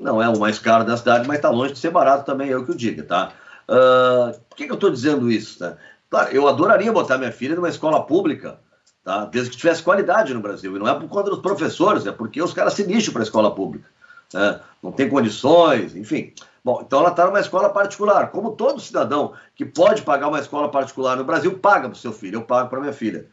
[0.00, 2.64] Não é o mais caro da cidade, mas está longe de ser barato também, eu
[2.64, 3.32] que o diga, tá?
[3.68, 5.60] Uh, por que, que eu estou dizendo isso?
[5.60, 5.76] Né?
[6.08, 8.60] Claro, eu adoraria botar minha filha numa escola pública,
[9.02, 9.24] tá?
[9.24, 10.76] desde que tivesse qualidade no Brasil.
[10.76, 13.24] E não é por conta dos professores, é porque os caras se lixam para a
[13.24, 13.88] escola pública.
[14.32, 14.60] Né?
[14.80, 16.32] Não tem condições, enfim.
[16.64, 18.30] Bom, então ela está numa escola particular.
[18.30, 22.12] Como todo cidadão que pode pagar uma escola particular no Brasil, paga para o seu
[22.12, 23.26] filho, eu pago para minha filha.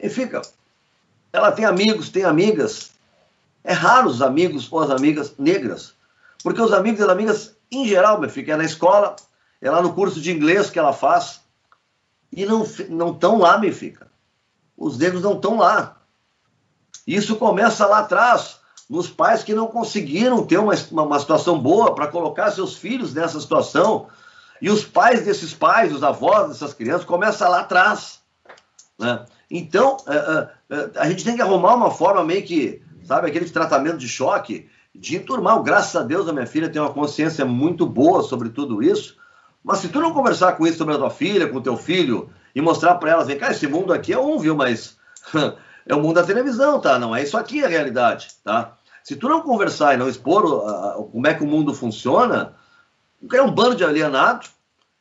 [0.00, 0.40] E fica.
[1.34, 2.96] Ela tem amigos, tem amigas
[3.68, 5.92] é raro os amigos ou as amigas negras.
[6.42, 9.14] Porque os amigos e as amigas, em geral, meu filho, é na escola,
[9.60, 11.42] é lá no curso de inglês que ela faz,
[12.32, 14.00] e não estão lá, meu filho.
[14.74, 15.98] Os negros não estão lá.
[17.06, 22.08] Isso começa lá atrás, nos pais que não conseguiram ter uma, uma, situação boa para
[22.08, 24.06] colocar seus filhos nessa situação.
[24.62, 28.20] E os pais desses pais, os avós dessas crianças, começa lá atrás.
[28.98, 29.26] Né?
[29.50, 33.26] Então, é, é, é a gente tem que arrumar uma forma meio que sabe?
[33.26, 35.62] Aquele tratamento de choque, de enturmar.
[35.62, 39.16] Graças a Deus a minha filha tem uma consciência muito boa sobre tudo isso.
[39.64, 42.30] Mas se tu não conversar com isso sobre a tua filha, com o teu filho,
[42.54, 44.54] e mostrar para elas, vem cá, esse mundo aqui é um, viu?
[44.54, 44.98] Mas
[45.86, 46.98] é o mundo da televisão, tá?
[46.98, 48.76] Não é isso aqui a realidade, tá?
[49.02, 52.54] Se tu não conversar e não expor uh, como é que o mundo funciona,
[53.32, 54.50] é um bando de alienados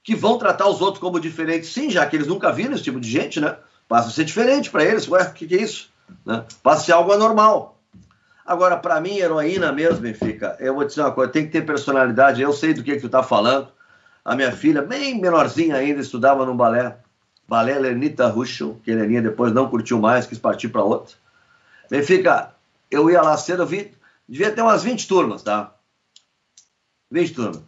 [0.02, 3.02] que vão tratar os outros como diferentes, sim, já que eles nunca viram esse tipo
[3.02, 3.58] de gente, né?
[3.86, 5.08] Passa a ser diferente para eles.
[5.10, 5.90] Ué, o que, que, é isso?
[6.26, 6.46] Né?
[6.64, 7.77] Passa a ser algo anormal.
[8.48, 11.66] Agora, para mim, heroína mesmo, Benfica, eu vou te dizer uma coisa, tem que ter
[11.66, 12.42] personalidade.
[12.42, 13.68] Eu sei do que, que tu tá falando.
[14.24, 16.98] A minha filha, bem menorzinha ainda, estudava no balé.
[17.46, 21.14] Balé Lenita Ruschel, que Heleninha depois não curtiu mais, quis partir para outra.
[21.90, 22.54] Benfica,
[22.90, 23.92] eu ia lá cedo, eu vi,
[24.28, 25.74] devia ter umas 20 turmas, tá?
[27.12, 27.62] 20 turmas.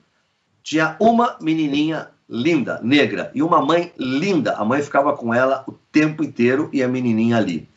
[0.63, 4.53] Tinha uma menininha linda, negra, e uma mãe linda.
[4.53, 7.68] A mãe ficava com ela o tempo inteiro e a menininha ali.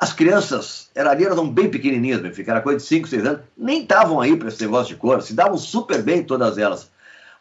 [0.00, 3.82] As crianças era, ali eram bem pequenininhas, filho, era coisa de 5, 6 anos, nem
[3.82, 6.90] estavam aí para esse negócio de cor, se davam super bem todas elas.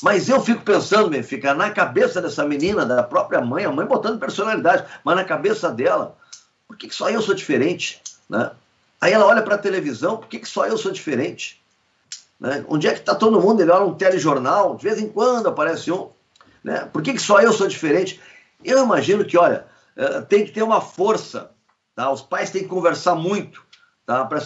[0.04, 4.20] Mas eu fico pensando, filho, na cabeça dessa menina, da própria mãe, a mãe botando
[4.20, 6.18] personalidade, mas na cabeça dela,
[6.68, 8.02] por que, que só eu sou diferente?
[8.30, 8.52] Né?
[9.00, 11.62] Aí ela olha para a televisão, por que, que só eu sou diferente?
[12.38, 12.66] Né?
[12.68, 13.62] Onde é que está todo mundo?
[13.62, 16.10] Ele olha um telejornal, de vez em quando aparece um.
[16.62, 16.90] Né?
[16.92, 18.20] Por que, que só eu sou diferente?
[18.66, 21.52] Eu imagino que, olha, eh, tem que ter uma força
[22.00, 22.10] Tá?
[22.10, 23.62] Os pais têm que conversar muito
[24.06, 24.24] tá?
[24.24, 24.38] para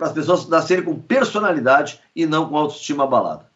[0.00, 3.48] as pessoas nascerem com personalidade e não com autoestima abalada.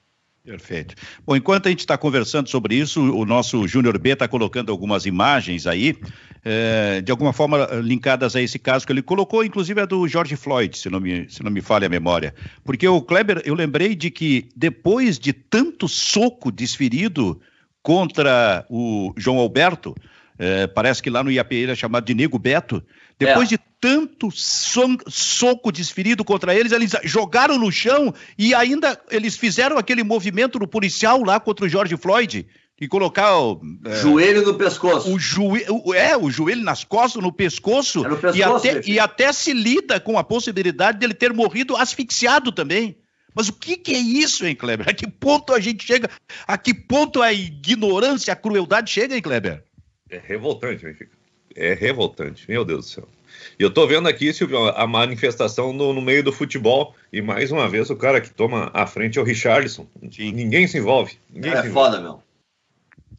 [0.44, 0.94] Perfeito.
[1.26, 5.04] Bom, enquanto a gente está conversando sobre isso, o nosso Júnior B está colocando algumas
[5.04, 5.98] imagens aí,
[6.44, 10.36] é, de alguma forma linkadas a esse caso que ele colocou, inclusive a do George
[10.36, 12.32] Floyd, se não me, se não me falha a memória.
[12.62, 17.40] Porque o Kleber, eu lembrei de que depois de tanto soco desferido
[17.82, 19.92] contra o João Alberto,
[20.38, 22.82] é, parece que lá no IAP ele é chamado de Nego Beto.
[23.18, 23.56] Depois é.
[23.56, 29.78] de tanto so soco desferido contra eles, eles jogaram no chão e ainda eles fizeram
[29.78, 32.46] aquele movimento no policial lá contra o George Floyd.
[32.80, 33.60] E colocar o.
[33.84, 35.12] É, joelho no pescoço.
[35.14, 38.04] O joelho, é, o joelho nas costas, no pescoço.
[38.04, 41.76] É no pescoço e, até, e até se lida com a possibilidade dele ter morrido
[41.76, 42.98] asfixiado também.
[43.34, 44.88] Mas o que, que, é isso, hein, Kleber?
[44.88, 46.08] A que ponto a gente chega?
[46.46, 49.64] A que ponto a ignorância, a crueldade chega, hein, Kleber?
[50.10, 51.13] É revoltante, Benfica.
[51.56, 53.08] É revoltante, meu Deus do céu.
[53.58, 56.94] E eu tô vendo aqui, Silvio, a manifestação no, no, meio do futebol.
[57.12, 59.86] E mais uma vez o cara que toma a frente é o Richarlison.
[60.10, 60.32] Sim.
[60.32, 61.18] Ninguém se envolve.
[61.30, 61.90] Ninguém é se envolve.
[61.90, 62.22] foda, meu.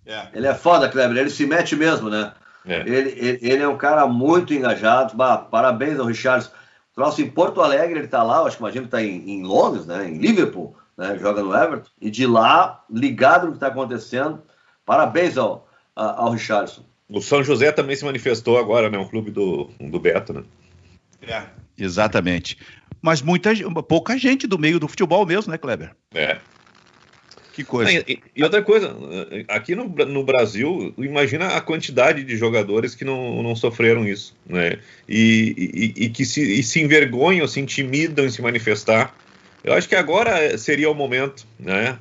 [0.06, 0.28] É.
[0.34, 1.18] Ele é foda, Kleber.
[1.18, 2.34] Ele se mete mesmo, né?
[2.66, 2.80] É.
[2.82, 5.16] Ele, ele, ele, é um cara muito engajado.
[5.16, 6.52] Bah, parabéns ao Richarlison.
[6.94, 9.86] Trouxe em Porto Alegre, ele tá lá, acho que imagino que tá em, em Londres,
[9.86, 10.08] né?
[10.08, 11.18] Em Liverpool, né?
[11.20, 11.90] Joga no Everton.
[12.00, 14.42] E de lá, ligado no que está acontecendo.
[14.86, 16.84] Parabéns ao, ao Richardson.
[17.10, 18.98] O São José também se manifestou agora, né?
[18.98, 20.44] Um clube do, do Beto, né?
[21.22, 21.44] É.
[21.78, 22.58] exatamente.
[23.02, 23.52] Mas muita,
[23.88, 25.92] pouca gente do meio do futebol mesmo, né, Kleber?
[26.14, 26.40] É.
[27.54, 27.90] Que coisa.
[27.90, 28.94] E, e, outra coisa,
[29.48, 34.80] aqui no, no, Brasil, imagina a quantidade de jogadores que não, não sofreram isso, né?
[35.08, 39.16] E, e, e que se, e se envergonham, se intimidam em se manifestar.
[39.64, 41.98] Eu acho que agora seria o momento, né?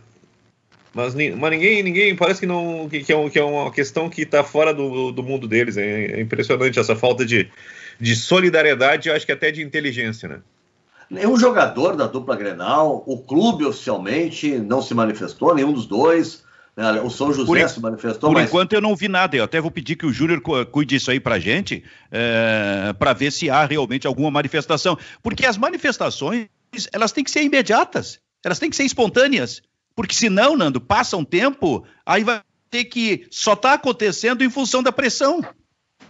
[0.94, 4.08] Mas, mas ninguém, ninguém parece que não que, que, é, um, que é uma questão
[4.08, 5.76] que está fora do, do mundo deles.
[5.76, 7.50] É, é impressionante essa falta de,
[8.00, 10.38] de solidariedade, eu acho que até de inteligência, né?
[11.10, 16.42] Nenhum jogador da dupla Grenal, o clube oficialmente não se manifestou, nenhum dos dois.
[16.76, 17.00] Né?
[17.02, 18.30] O São José por, se manifestou.
[18.30, 18.48] Por mas...
[18.48, 19.36] enquanto eu não vi nada.
[19.36, 23.30] Eu até vou pedir que o Júnior cuide isso aí pra gente, é, para ver
[23.30, 24.98] se há realmente alguma manifestação.
[25.22, 26.48] Porque as manifestações,
[26.92, 29.62] elas têm que ser imediatas, elas têm que ser espontâneas.
[29.94, 34.82] Porque senão, Nando, passa um tempo, aí vai ter que só está acontecendo em função
[34.82, 35.40] da pressão.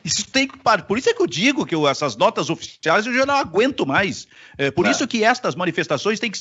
[0.03, 0.83] Isso tem que parar.
[0.83, 3.87] Por isso é que eu digo que eu, essas notas oficiais eu já não aguento
[3.87, 4.27] mais.
[4.57, 4.91] É, por é.
[4.91, 6.39] isso que estas manifestações têm que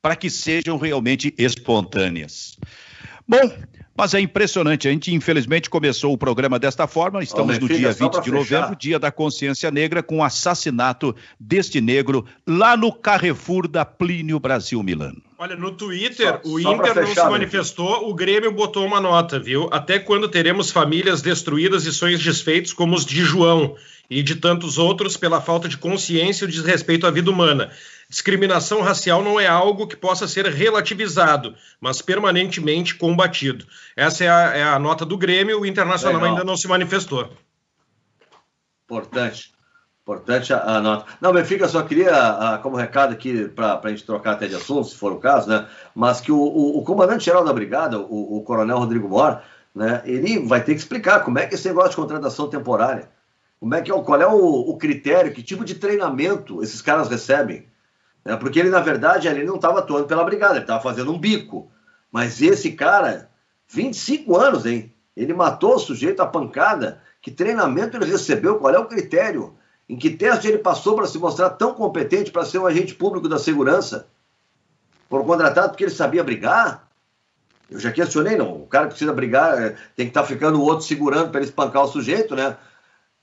[0.00, 2.56] para que sejam realmente espontâneas.
[3.26, 3.52] Bom,
[3.96, 4.86] mas é impressionante.
[4.86, 7.22] A gente, infelizmente, começou o programa desta forma.
[7.22, 11.14] Estamos oh, no filha, dia 20 de novembro, dia da consciência negra, com o assassinato
[11.38, 15.27] deste negro lá no Carrefour da Plínio Brasil Milano.
[15.40, 19.38] Olha, no Twitter, só, o só Inter não se manifestou, o Grêmio botou uma nota,
[19.38, 19.68] viu?
[19.70, 23.76] Até quando teremos famílias destruídas e sonhos desfeitos como os de João
[24.10, 27.70] e de tantos outros pela falta de consciência e desrespeito à vida humana.
[28.10, 33.64] Discriminação racial não é algo que possa ser relativizado, mas permanentemente combatido.
[33.94, 36.34] Essa é a, é a nota do Grêmio, o Internacional Legal.
[36.34, 37.32] ainda não se manifestou.
[38.86, 39.52] Importante.
[40.08, 41.04] Importante a, nota.
[41.20, 44.88] Não, Benfica, só queria, a, como recado aqui, para a gente trocar até de assunto,
[44.88, 45.68] se for o caso, né?
[45.94, 49.42] Mas que o, o, o comandante-geral da Brigada, o, o, coronel Rodrigo Mor,
[49.74, 50.00] né?
[50.06, 53.10] Ele vai ter que explicar como é que esse negócio de contratação temporária,
[53.60, 57.66] como é que é, qual é o, critério, que tipo de treinamento esses caras recebem.
[58.24, 58.34] Né?
[58.36, 61.70] Porque ele, na verdade, ele não estava atuando pela Brigada, ele estava fazendo um bico.
[62.10, 63.28] Mas esse cara,
[63.68, 64.90] 25 anos, hein?
[65.14, 67.02] Ele matou o sujeito a pancada.
[67.20, 68.58] Que treinamento ele recebeu?
[68.58, 69.58] Qual é o critério?
[69.88, 73.28] Em que teste ele passou para se mostrar tão competente para ser um agente público
[73.28, 74.06] da segurança?
[75.08, 76.86] Foram contratados porque ele sabia brigar?
[77.70, 78.62] Eu já questionei, não.
[78.62, 81.48] O cara precisa brigar, é, tem que estar tá ficando o outro segurando para ele
[81.48, 82.56] espancar o sujeito, né?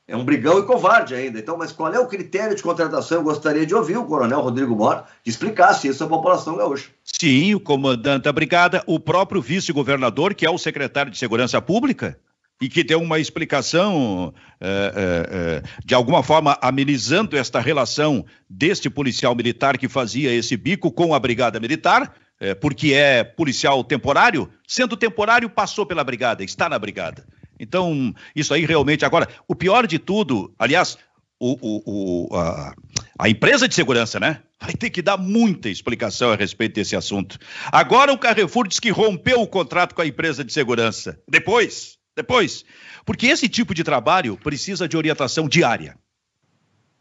[0.08, 1.40] É um brigão e covarde ainda.
[1.40, 3.18] Então, mas qual é o critério de contratação?
[3.18, 6.90] Eu gostaria de ouvir o coronel Rodrigo Mora que explicasse isso à população gaúcha.
[7.04, 12.20] Sim, o comandante da brigada, o próprio vice-governador, que é o secretário de Segurança Pública,
[12.62, 19.36] e que deu uma explicação, é, é, de alguma forma, amenizando esta relação deste policial
[19.36, 24.96] militar que fazia esse bico com a Brigada Militar, é, porque é policial temporário, sendo
[24.96, 27.26] temporário, passou pela Brigada, está na Brigada.
[27.60, 29.06] Então, isso aí realmente.
[29.06, 30.98] Agora, o pior de tudo, aliás,
[31.40, 32.74] o, o, o, a,
[33.20, 34.42] a, empresa de segurança, né?
[34.60, 37.38] Vai ter que dar muita explicação a respeito desse assunto.
[37.72, 41.20] Agora o Carrefour diz que rompeu o contrato com a empresa de segurança.
[41.28, 42.64] Depois, depois.
[43.06, 45.98] Porque esse tipo de trabalho precisa de orientação diária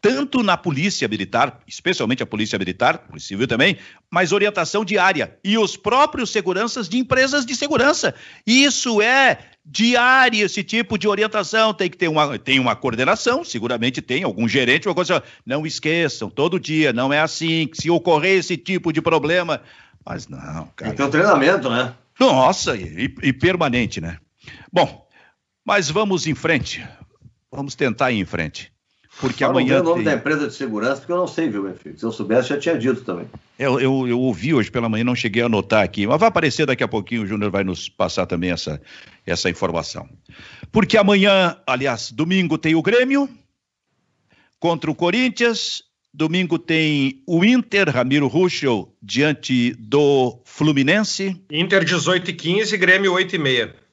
[0.05, 3.79] tanto na polícia militar, especialmente a polícia militar, polícia civil também,
[4.11, 5.39] mas orientação diária.
[5.43, 8.15] E os próprios seguranças de empresas de segurança.
[8.47, 11.73] Isso é diário, esse tipo de orientação.
[11.73, 15.23] Tem que ter uma, tem uma coordenação, seguramente tem, algum gerente, uma coisa.
[15.47, 17.71] Não esqueçam, todo dia, não é assim.
[17.73, 19.63] Se ocorrer esse tipo de problema.
[20.05, 20.93] Mas não, cara.
[20.93, 21.95] Tem um treinamento, né?
[22.21, 24.19] Nossa, e, e permanente, né?
[24.75, 25.07] Bom,
[25.65, 26.85] mas vamos em frente.
[27.49, 28.73] Vamos tentar ir em frente.
[29.21, 29.77] Porque Só amanhã.
[29.77, 30.13] Não o nome tem...
[30.13, 31.97] da empresa de segurança, porque eu não sei, viu, Benfica?
[31.97, 33.29] Se eu soubesse, já tinha dito também.
[33.57, 36.67] Eu, eu, eu, ouvi hoje pela manhã, não cheguei a anotar aqui, mas vai aparecer
[36.67, 38.83] daqui a pouquinho, o Júnior vai nos passar também essa,
[39.25, 40.09] essa informação.
[40.73, 43.29] Porque amanhã, aliás, domingo tem o Grêmio
[44.59, 51.41] contra o Corinthians, domingo tem o Inter, Ramiro Ruschel, diante do Fluminense.
[51.49, 53.84] Inter 18 e 15, Grêmio 8 e meia.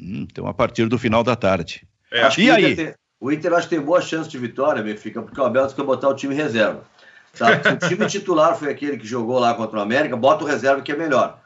[0.00, 1.86] Hum, então, a partir do final da tarde.
[2.10, 2.28] É.
[2.38, 2.76] E aí?
[2.76, 2.94] Tem...
[3.20, 6.08] O Inter acho que tem boa chance de vitória, Benfica, porque o Abel quer botar
[6.08, 6.84] o time reserva.
[7.32, 7.62] Sabe?
[7.62, 10.82] Se o time titular foi aquele que jogou lá contra o América, bota o reserva
[10.82, 11.40] que é melhor.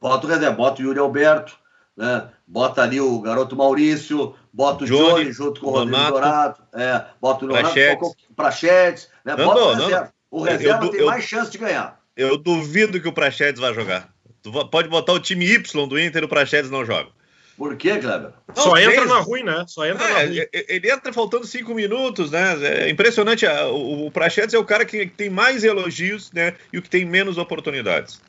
[0.00, 1.56] Bota o reserva, bota o Yuri Alberto,
[1.96, 2.28] né?
[2.46, 7.04] bota ali o garoto Maurício, bota o Johnny, Johnny junto com o Rodrigo Dourado, é,
[7.20, 9.34] bota o Leonardo Prachetes, né?
[9.34, 10.14] bota o reserva.
[10.30, 12.00] O reserva eu, tem eu, mais chance de ganhar.
[12.16, 14.08] Eu duvido que o Prachetes vai jogar.
[14.42, 17.10] Tu pode botar o time Y do Inter e o Prachetes não joga.
[17.56, 18.32] Por quê, Kleber?
[18.54, 19.64] Só entra na ruim, né?
[19.68, 20.46] Só entra é, na ruim.
[20.52, 22.56] Ele entra faltando cinco minutos, né?
[22.62, 23.46] É impressionante.
[23.46, 26.54] O, o Prachetes é o cara que tem mais elogios, né?
[26.72, 28.20] E o que tem menos oportunidades.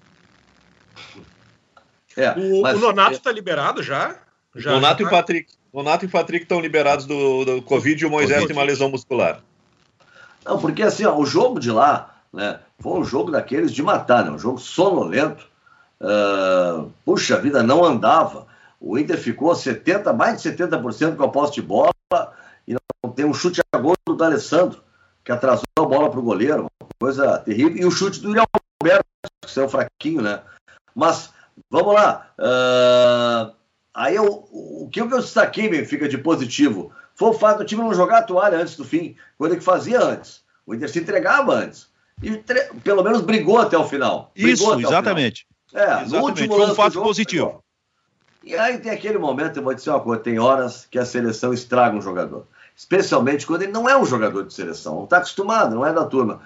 [2.16, 3.34] É, o, mas, o Nonato está é...
[3.34, 4.16] liberado já?
[4.56, 5.16] já Nonato, já tá...
[5.16, 8.48] e Patrick, Nonato e Patrick estão liberados do, do Covid e o Moisés COVID.
[8.48, 9.42] tem uma lesão muscular.
[10.46, 14.24] Não, porque assim, ó, o jogo de lá, né, foi um jogo daqueles de matar,
[14.24, 14.32] né?
[14.32, 15.48] Um jogo sonolento.
[16.00, 18.46] Uh, puxa vida, não andava.
[18.80, 21.92] O Inter ficou 70, mais de 70% com a posse de bola
[22.68, 24.84] e não tem um chute a gol do D'Alessandro,
[25.24, 27.78] que atrasou a bola para o goleiro, uma coisa terrível.
[27.78, 28.48] E o chute do Irial
[28.82, 29.06] Alberto,
[29.44, 30.42] que saiu fraquinho, né?
[30.94, 31.32] Mas,
[31.70, 32.30] vamos lá.
[32.38, 33.56] Uh,
[33.94, 37.94] aí eu, o que eu destaquei, Benfica, de positivo, foi o fato do time não
[37.94, 40.44] jogar a toalha antes do fim, coisa que fazia antes.
[40.66, 41.90] O Inter se entregava antes.
[42.22, 42.32] E
[42.84, 44.32] pelo menos brigou até o final.
[44.36, 45.46] Isso, exatamente.
[45.74, 46.12] É, exatamente.
[46.12, 47.64] no último foi um fato jogo, positivo.
[48.46, 51.52] E aí tem aquele momento, eu vou dizer uma coisa, tem horas que a seleção
[51.52, 52.46] estraga um jogador.
[52.76, 56.06] Especialmente quando ele não é um jogador de seleção, não está acostumado, não é da
[56.06, 56.42] turma.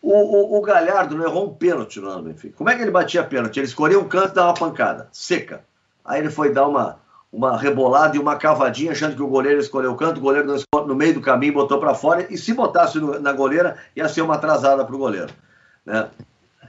[0.00, 2.56] O, o, o, Galhardo não errou um pênalti no ano Benfica.
[2.56, 3.58] Como é que ele batia pênalti?
[3.58, 5.62] Ele escolheu um canto e dava uma pancada, seca.
[6.04, 6.98] Aí ele foi dar uma,
[7.30, 10.56] uma rebolada e uma cavadinha, achando que o goleiro escolheu o canto, o goleiro não
[10.56, 14.08] escolheu, no meio do caminho botou para fora, e se botasse no, na goleira, ia
[14.08, 15.32] ser uma atrasada para o goleiro.
[15.84, 16.08] Né?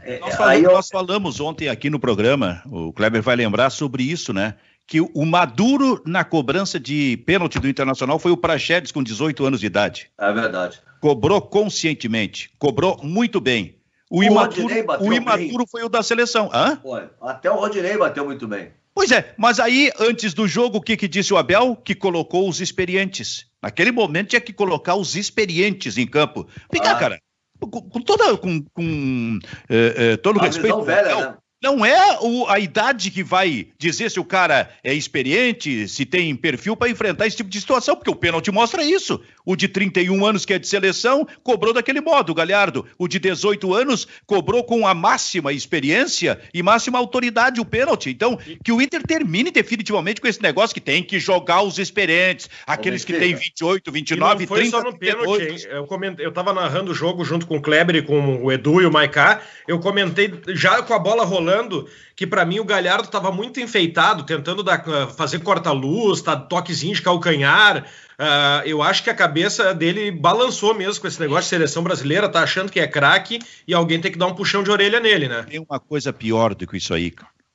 [0.03, 0.71] É, nós, falamos, eu...
[0.71, 4.55] nós falamos ontem aqui no programa, o Kleber vai lembrar sobre isso, né?
[4.85, 9.59] Que o Maduro na cobrança de pênalti do Internacional foi o Praxedes com 18 anos
[9.59, 10.09] de idade.
[10.17, 13.75] É verdade cobrou conscientemente, cobrou muito bem.
[14.09, 16.49] O, o imaturo, o imaturo foi o da seleção.
[16.53, 16.79] Hã?
[16.81, 17.09] Foi.
[17.21, 18.71] Até o Rodinei bateu muito bem.
[18.95, 21.75] Pois é, mas aí, antes do jogo, o que, que disse o Abel?
[21.75, 23.47] Que colocou os experientes.
[23.61, 26.47] Naquele momento tinha que colocar os experientes em campo.
[26.71, 26.95] Fica, ah.
[26.95, 27.19] cara,
[27.59, 30.81] com, com, toda, com, com é, é, todo o respeito.
[30.83, 31.37] Velha, Abel, né?
[31.63, 36.35] Não é o, a idade que vai dizer se o cara é experiente, se tem
[36.35, 39.21] perfil para enfrentar esse tipo de situação, porque o pênalti mostra isso.
[39.45, 42.85] O de 31 anos, que é de seleção, cobrou daquele modo, o Galhardo.
[42.97, 48.09] O de 18 anos cobrou com a máxima experiência e máxima autoridade o pênalti.
[48.09, 52.49] Então, que o Inter termine definitivamente com esse negócio que tem que jogar os experientes,
[52.65, 54.77] aqueles que têm 28, 29, e não foi 30.
[54.77, 58.01] Só no pênalti, eu, comentei, eu tava narrando o jogo junto com o Kleber e
[58.01, 59.41] com o Edu e o Maiká.
[59.67, 64.23] Eu comentei já com a bola rolando que para mim o Galhardo estava muito enfeitado,
[64.23, 64.83] tentando dar,
[65.15, 67.85] fazer corta-luz, tá, toquezinho de calcanhar.
[68.23, 72.29] Uh, eu acho que a cabeça dele balançou mesmo com esse negócio de seleção brasileira,
[72.29, 75.27] tá achando que é craque e alguém tem que dar um puxão de orelha nele,
[75.27, 75.43] né?
[75.43, 77.11] Tem uma coisa pior do que isso aí,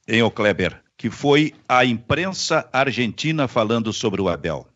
[0.07, 0.79] hein, Kleber?
[0.95, 4.67] Que foi a imprensa argentina falando sobre o Abel.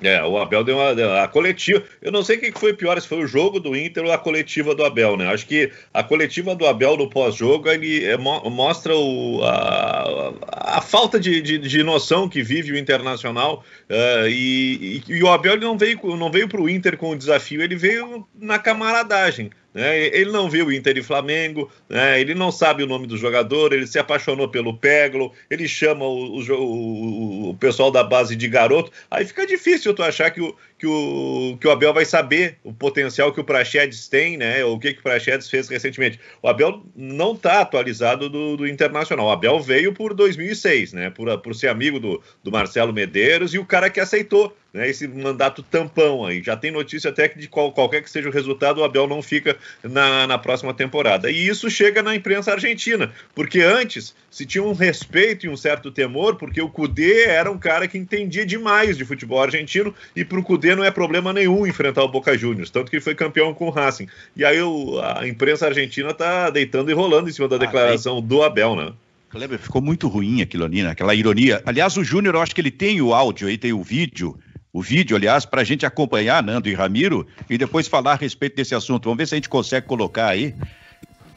[0.00, 1.22] É, o Abel deu uma.
[1.22, 1.82] A coletiva.
[2.00, 4.18] Eu não sei o que foi pior, se foi o jogo do Inter ou a
[4.18, 5.28] coletiva do Abel, né?
[5.28, 10.32] Acho que a coletiva do Abel no pós-jogo é, mostra o, a,
[10.76, 13.64] a falta de, de, de, noção que vive o Internacional.
[13.90, 17.16] Uh, e, e, e, o Abel não veio, não veio para o Inter com o
[17.16, 19.50] desafio, ele veio na camaradagem.
[19.72, 20.06] Né?
[20.06, 22.20] Ele não viu Inter e Flamengo, né?
[22.20, 26.40] ele não sabe o nome do jogador, ele se apaixonou pelo Peglo, ele chama o,
[26.40, 28.90] o, o, pessoal da base de garoto.
[29.10, 32.72] Aí fica difícil tu achar que o, que o, que o Abel vai saber o
[32.72, 34.64] potencial que o Praxedes tem, né?
[34.64, 36.18] O que, que o Praxedes fez recentemente.
[36.42, 39.26] O Abel não está atualizado do, do, Internacional.
[39.26, 41.10] O Abel veio por 2006, né?
[41.10, 45.08] Por, por ser amigo do, do Marcelo Medeiros e o cara que aceitou né, esse
[45.08, 46.42] mandato tampão aí.
[46.42, 49.22] Já tem notícia até que de qual, qualquer que seja o resultado, o Abel não
[49.22, 51.30] fica na, na próxima temporada.
[51.30, 55.90] E isso chega na imprensa argentina, porque antes se tinha um respeito e um certo
[55.90, 60.38] temor, porque o Cudê era um cara que entendia demais de futebol argentino e para
[60.38, 63.54] o Cudê não é problema nenhum enfrentar o Boca Juniors, tanto que ele foi campeão
[63.54, 64.06] com o Racing.
[64.36, 68.20] E aí o, a imprensa argentina está deitando e rolando em cima da ah, declaração
[68.20, 68.92] do Abel, né?
[69.30, 70.90] Kleber, ficou muito ruim aquilo ali, né?
[70.90, 71.62] aquela ironia.
[71.66, 74.38] Aliás, o Júnior, eu acho que ele tem o áudio aí, tem o vídeo,
[74.72, 78.56] o vídeo, aliás, para a gente acompanhar, Nando e Ramiro, e depois falar a respeito
[78.56, 79.04] desse assunto.
[79.04, 80.54] Vamos ver se a gente consegue colocar aí.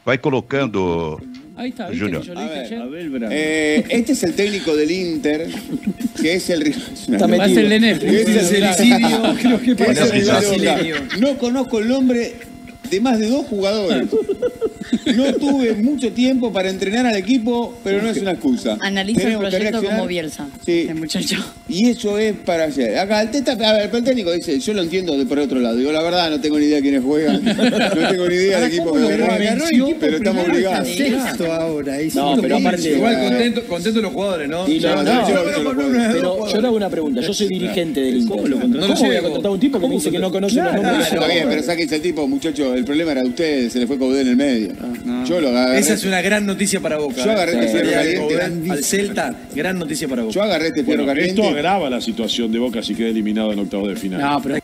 [0.04, 1.20] Vai colocando.
[1.56, 2.24] Ahí está, Junior.
[2.24, 5.48] Ver, eh, este es el técnico del Inter,
[6.20, 6.66] que es el.
[6.66, 7.60] Está metido.
[7.60, 8.28] el de Netflix.
[8.28, 12.34] Es el, creo que, que el No conozco el nombre
[12.90, 14.08] de más de dos jugadores.
[15.16, 18.78] No tuve mucho tiempo para entrenar al equipo, pero no es una excusa.
[18.80, 20.88] Analiza el proyecto como Bielsa, sí.
[20.94, 21.36] muchacho.
[21.68, 22.98] Y eso es para ayer.
[22.98, 25.76] Acá el, teta, a ver, el técnico dice, yo lo entiendo de por otro lado.
[25.76, 27.42] Digo, la verdad, no tengo ni idea de quiénes juegan.
[27.92, 30.88] No tengo ni idea del equipo que agarró, pero estamos obligados.
[30.88, 31.96] Sexto ahora.
[32.14, 32.90] No, pero aparte...
[32.90, 34.66] Igual contento, contento los jugadores, ¿no?
[34.66, 35.26] no, no,
[36.12, 37.20] pero yo le hago una pregunta.
[37.20, 38.36] Yo soy dirigente del Inter.
[38.36, 40.74] ¿Cómo, ¿Cómo voy a contratar a un tipo que me dice que no conoce los
[40.74, 41.12] nombres?
[41.12, 42.74] Está bien, pero sáquense el tipo, muchacho.
[42.74, 44.71] El problema era de ustedes, se le fue Caudé en el medio.
[45.26, 45.78] Yo lo agarré.
[45.78, 47.24] Esa es una gran noticia para Boca.
[47.24, 48.70] Yo agarré este fierro caliente.
[48.70, 50.34] Al Celta, gran noticia para Boca.
[50.34, 51.40] Yo agarré este fierro bueno, caliente.
[51.40, 54.20] Esto agrava la situación de Boca si queda eliminado en octavos de final.
[54.20, 54.62] Não, pero...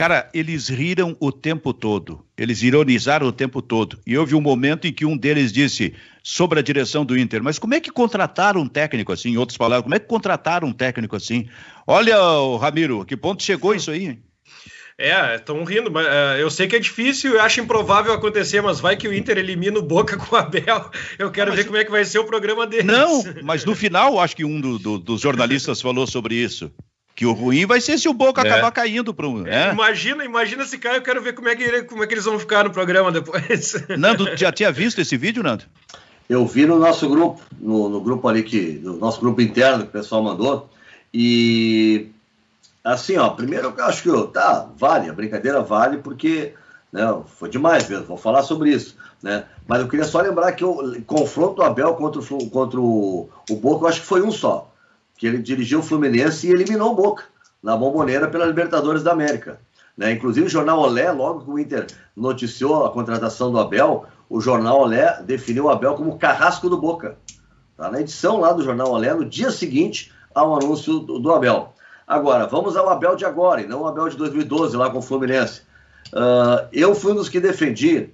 [0.00, 3.98] Cara, eles riram o tempo todo, eles ironizaram o tempo todo.
[4.06, 7.58] E houve um momento em que um deles disse sobre a direção do Inter: Mas
[7.58, 9.32] como é que contrataram um técnico assim?
[9.32, 11.48] Em outras palavras, como é que contrataram um técnico assim?
[11.86, 12.16] Olha,
[12.58, 14.18] Ramiro, que ponto chegou isso aí?
[15.00, 18.80] É, estão rindo, mas uh, eu sei que é difícil, eu acho improvável acontecer, mas
[18.80, 20.90] vai que o Inter elimina o Boca com o Abel.
[21.18, 22.84] Eu quero ver como é que vai ser o programa deles.
[22.84, 26.70] Não, mas no final, acho que um do, do, dos jornalistas falou sobre isso.
[27.16, 28.46] Que o ruim vai ser se o Boca é.
[28.46, 29.46] acabar caindo para um.
[29.46, 29.72] É.
[29.72, 32.38] Imagina, imagina se cai, eu quero ver como é, que, como é que eles vão
[32.38, 33.82] ficar no programa depois.
[33.96, 35.64] Nando, já tinha visto esse vídeo, Nando?
[36.28, 38.78] Eu vi no nosso grupo, no, no grupo ali que.
[38.82, 40.68] No nosso grupo interno que o pessoal mandou.
[41.12, 42.10] E
[42.84, 46.54] assim, ó, primeiro eu acho que tá, vale, a brincadeira vale porque
[46.92, 48.96] né, foi demais mesmo, vou falar sobre isso.
[49.22, 49.44] Né?
[49.66, 53.56] Mas eu queria só lembrar que o confronto do Abel contra, o, contra o, o
[53.56, 54.72] Boca, eu acho que foi um só.
[55.16, 57.24] Que ele dirigiu o Fluminense e eliminou o Boca
[57.62, 59.60] na bomboneira pela Libertadores da América.
[59.96, 60.12] Né?
[60.12, 64.80] Inclusive o jornal Olé, logo que o Inter noticiou a contratação do Abel, o jornal
[64.80, 67.18] Olé definiu o Abel como carrasco do Boca.
[67.76, 71.74] Tá na edição lá do jornal Olé, no dia seguinte ao anúncio do, do Abel.
[72.10, 75.02] Agora, vamos ao Abel de agora, e não o Abel de 2012, lá com o
[75.02, 75.62] Fluminense.
[76.12, 78.10] Uh, eu fui um dos que defendi,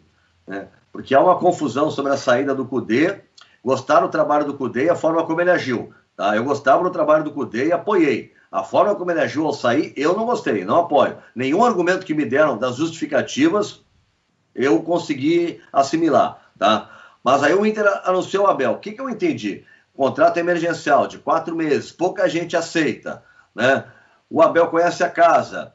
[0.46, 3.22] né, porque há uma confusão sobre a saída do Cudê,
[3.64, 5.94] gostar do trabalho do Cudê e a forma como ele agiu.
[6.14, 6.36] Tá?
[6.36, 8.34] Eu gostava do trabalho do Cudê e apoiei.
[8.52, 11.16] A forma como ele agiu ao sair, eu não gostei, não apoio.
[11.34, 13.80] Nenhum argumento que me deram das justificativas
[14.54, 16.50] eu consegui assimilar.
[16.58, 16.90] Tá?
[17.24, 18.72] Mas aí o Inter anunciou o Abel.
[18.72, 19.64] O que, que eu entendi?
[19.96, 23.24] Contrato emergencial de quatro meses, pouca gente aceita.
[23.56, 23.84] Né?
[24.28, 25.72] O Abel conhece a casa.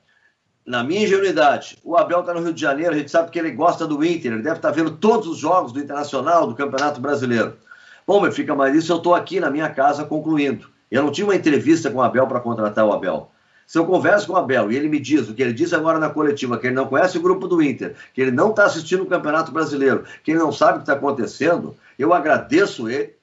[0.63, 3.49] Na minha ingenuidade, o Abel está no Rio de Janeiro, a gente sabe que ele
[3.49, 7.01] gosta do Inter, ele deve estar tá vendo todos os jogos do Internacional, do Campeonato
[7.01, 7.57] Brasileiro.
[8.05, 10.69] Bom, meu fica mas isso eu estou aqui na minha casa concluindo.
[10.91, 13.31] Eu não tinha uma entrevista com o Abel para contratar o Abel.
[13.65, 15.97] Se eu converso com o Abel e ele me diz o que ele disse agora
[15.97, 19.03] na coletiva, que ele não conhece o grupo do Inter, que ele não está assistindo
[19.03, 23.15] o Campeonato Brasileiro, que ele não sabe o que está acontecendo, eu agradeço ele,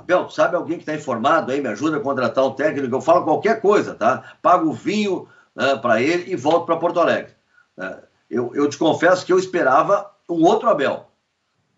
[0.00, 2.94] Abel, sabe alguém que está informado aí, me ajuda a contratar um técnico?
[2.94, 4.34] Eu falo qualquer coisa, tá?
[4.40, 7.32] Pago vinho né, para ele e volto para Porto Alegre.
[7.78, 7.98] É,
[8.30, 11.06] eu, eu te confesso que eu esperava um outro Abel,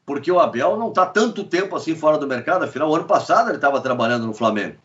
[0.07, 3.57] porque o Abel não está tanto tempo assim fora do mercado, afinal, ano passado ele
[3.57, 4.77] estava trabalhando no Flamengo,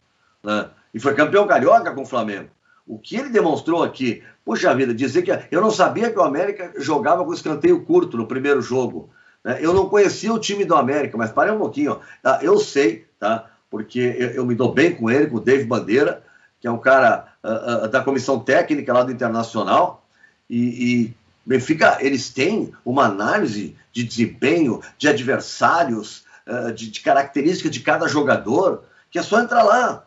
[0.43, 0.69] né?
[0.93, 2.49] E foi campeão carioca com o Flamengo.
[2.87, 6.73] O que ele demonstrou aqui, puxa vida, dizer que eu não sabia que o América
[6.77, 9.09] jogava com escanteio curto no primeiro jogo.
[9.43, 9.57] Né?
[9.59, 11.93] Eu não conhecia o time do América, mas parem um pouquinho.
[11.93, 11.99] Ó.
[12.21, 12.39] Tá?
[12.41, 13.49] Eu sei tá?
[13.69, 16.23] Porque eu, eu, me dou bem com ele, com o Dave Bandeira,
[16.59, 20.05] que é um cara uh, uh, da comissão técnica lá do Internacional,
[20.49, 21.15] e, e
[21.45, 28.07] Benfica, eles têm uma análise de desempenho, de adversários, uh, de, de características de cada
[28.07, 30.05] jogador, que é só entrar lá.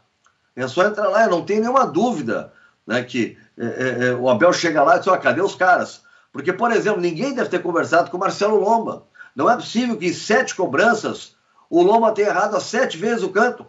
[0.57, 2.53] É só entrar lá, eu não tenho nenhuma dúvida
[2.87, 6.03] né, que é, é, o Abel chega lá e diz, oh, cadê os caras?
[6.33, 9.05] Porque, por exemplo, ninguém deve ter conversado com o Marcelo Lomba.
[9.35, 11.37] Não é possível que em sete cobranças
[11.71, 13.65] o Loma tem errado há sete vezes o canto.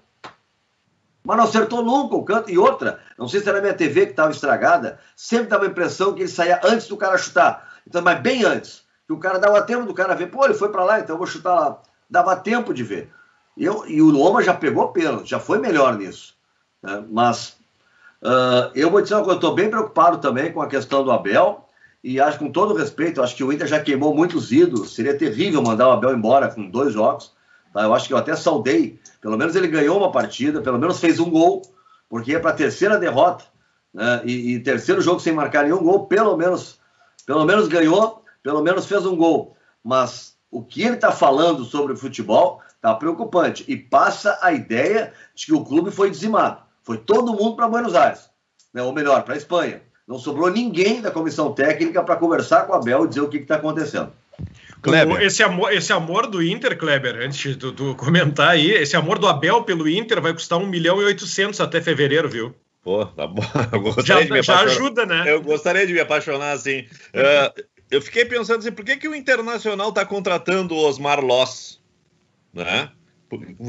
[1.24, 2.50] Mas não acertou nunca o canto.
[2.50, 6.14] E outra, não sei se era minha TV que estava estragada, sempre dava a impressão
[6.14, 7.72] que ele saía antes do cara chutar.
[7.88, 8.82] Então, mas bem antes.
[9.06, 11.18] Que o cara dava tempo do cara ver, pô, ele foi para lá, então eu
[11.18, 11.82] vou chutar lá.
[12.10, 13.12] Dava tempo de ver.
[13.56, 16.34] E, eu, e o Loma já pegou pênalti, já foi melhor nisso.
[16.82, 17.04] Né?
[17.08, 17.58] Mas
[18.24, 21.12] uh, eu vou dizer uma coisa, eu estou bem preocupado também com a questão do
[21.12, 21.68] Abel.
[22.04, 24.96] E acho, com todo respeito, acho que o Inter já queimou muitos ídolos.
[24.96, 27.32] Seria terrível mandar o Abel embora com dois jogos.
[27.74, 27.84] Tá?
[27.84, 29.00] Eu acho que eu até saudei.
[29.22, 31.62] Pelo menos ele ganhou uma partida, pelo menos fez um gol,
[32.10, 33.46] porque é para a terceira derrota.
[33.94, 34.22] Né?
[34.26, 36.80] E, e, terceiro jogo sem marcar nenhum gol, pelo menos,
[37.26, 39.56] pelo menos ganhou, pelo menos fez um gol.
[39.84, 45.14] Mas o que ele está falando sobre o futebol está preocupante e passa a ideia
[45.36, 46.62] de que o clube foi dizimado.
[46.84, 48.30] Foi todo mundo para Buenos Aires,
[48.74, 48.82] né?
[48.82, 49.82] ou melhor, para a Espanha.
[50.08, 53.38] Não sobrou ninguém da comissão técnica para conversar com o Abel e dizer o que
[53.38, 54.12] está acontecendo.
[54.82, 55.22] Kleber.
[55.22, 59.28] Esse amor, esse amor do Inter, Kleber, antes de tu, comentar aí, esse amor do
[59.28, 62.56] Abel pelo Inter vai custar 1 milhão e 800 até fevereiro, viu?
[62.82, 63.44] Pô, tá bom.
[64.04, 65.24] já, já ajuda, né?
[65.28, 66.80] Eu gostaria de me apaixonar assim.
[67.14, 67.62] Uh,
[67.92, 71.80] eu fiquei pensando assim, por que, que o Internacional está contratando o Osmar Loss?
[72.52, 72.90] Né?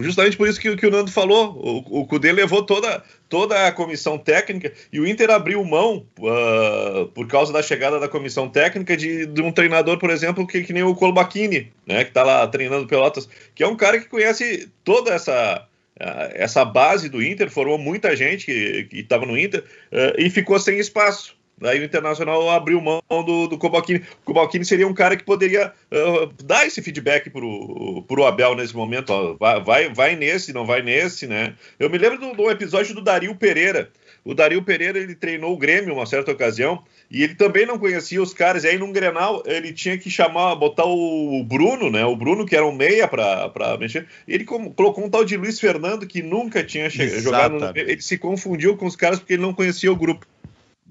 [0.00, 1.56] Justamente por isso que, que o Nando falou.
[1.56, 7.06] O, o Cudê levou toda, toda a comissão técnica e o Inter abriu mão, uh,
[7.08, 10.72] por causa da chegada da comissão técnica, de, de um treinador, por exemplo, que, que
[10.72, 14.70] nem o Colbachini, né, que está lá treinando Pelotas, que é um cara que conhece
[14.84, 15.66] toda essa.
[16.00, 20.58] Uh, essa base do Inter formou muita gente que estava no Inter uh, e ficou
[20.58, 21.36] sem espaço.
[21.60, 24.00] Aí o Internacional abriu mão do, do Cobalcini.
[24.22, 28.74] O Cobalcini seria um cara que poderia uh, dar esse feedback pro, pro Abel nesse
[28.74, 29.10] momento.
[29.10, 31.54] Ó, vai, vai, nesse, não vai nesse, né?
[31.78, 33.90] Eu me lembro do, do episódio do Dario Pereira.
[34.24, 38.22] O Dario Pereira ele treinou o Grêmio uma certa ocasião e ele também não conhecia
[38.22, 38.64] os caras.
[38.64, 42.04] E aí num Grenal ele tinha que chamar, botar o Bruno, né?
[42.04, 44.06] O Bruno que era um meia para mexer.
[44.26, 47.72] E ele colocou um tal de Luiz Fernando que nunca tinha jogado.
[47.76, 50.26] Ele se confundiu com os caras porque ele não conhecia o grupo.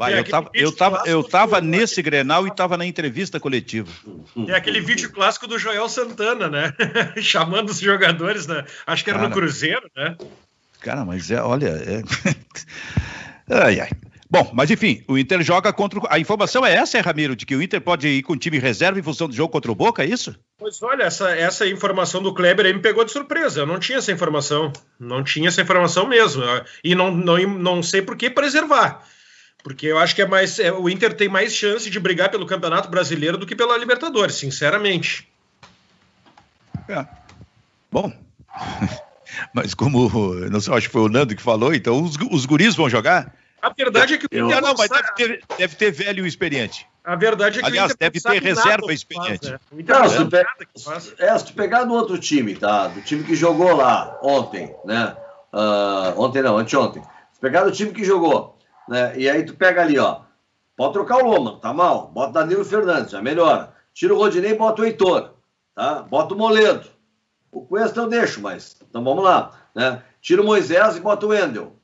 [0.09, 3.89] Eu, tava, eu, tava, eu tava nesse Grenal e tava na entrevista coletiva.
[4.47, 6.73] É aquele vídeo clássico do Joel Santana, né?
[7.21, 8.63] Chamando os jogadores, né?
[8.87, 9.29] Acho que era Cara.
[9.29, 10.17] no Cruzeiro, né?
[10.79, 11.67] Cara, mas é, olha.
[11.67, 12.01] é-
[13.53, 13.89] ai, ai.
[14.29, 15.99] Bom, mas enfim, o Inter joga contra.
[15.99, 18.57] o- A informação é essa, é, Ramiro, de que o Inter pode ir com time
[18.59, 20.33] reserva em função do jogo contra o Boca, é isso?
[20.57, 23.59] Pois olha, essa, essa informação do Kleber aí me pegou de surpresa.
[23.59, 24.71] Eu não tinha essa informação.
[24.97, 26.43] Não tinha essa informação mesmo.
[26.81, 29.05] E não, não, não sei por que preservar.
[29.63, 30.57] Porque eu acho que é mais.
[30.59, 34.35] é, o Inter tem mais chance de brigar pelo Campeonato Brasileiro do que pela Libertadores,
[34.35, 35.27] sinceramente.
[36.89, 37.05] É.
[37.91, 38.11] Bom.
[39.53, 40.09] Mas como,
[40.49, 43.33] não sei, acho que foi o Nando que falou, então os, os guris vão jogar?
[43.61, 46.27] A verdade é que o Eu- Inter não, mas deve ter, deve ter velho e
[46.27, 46.85] experiente.
[47.03, 49.39] A verdade é que Aliás, o Inter deve ter reserva do que experiente.
[49.47, 49.59] faz, né?
[49.71, 50.45] O Inter Não, não se pe-.
[51.23, 52.87] É, se tu pegar do outro time, tá?
[52.87, 55.15] Do time que jogou lá ontem, né?
[55.53, 57.03] Ah, ontem não, anteontem.
[57.33, 58.57] Se pegar do time que jogou,
[58.91, 59.17] né?
[59.17, 60.19] E aí tu pega ali, ó.
[60.75, 62.09] Pode trocar o Loma, tá mal.
[62.09, 63.73] Bota Danilo Fernandes, já melhora.
[63.93, 65.31] Tira o Rodinei e bota o Heitor,
[65.73, 66.01] tá?
[66.01, 66.89] Bota o Moledo.
[67.53, 70.03] O Cuesta eu deixo, mas então vamos lá, né?
[70.19, 71.77] Tira o Moisés e bota o Wendel.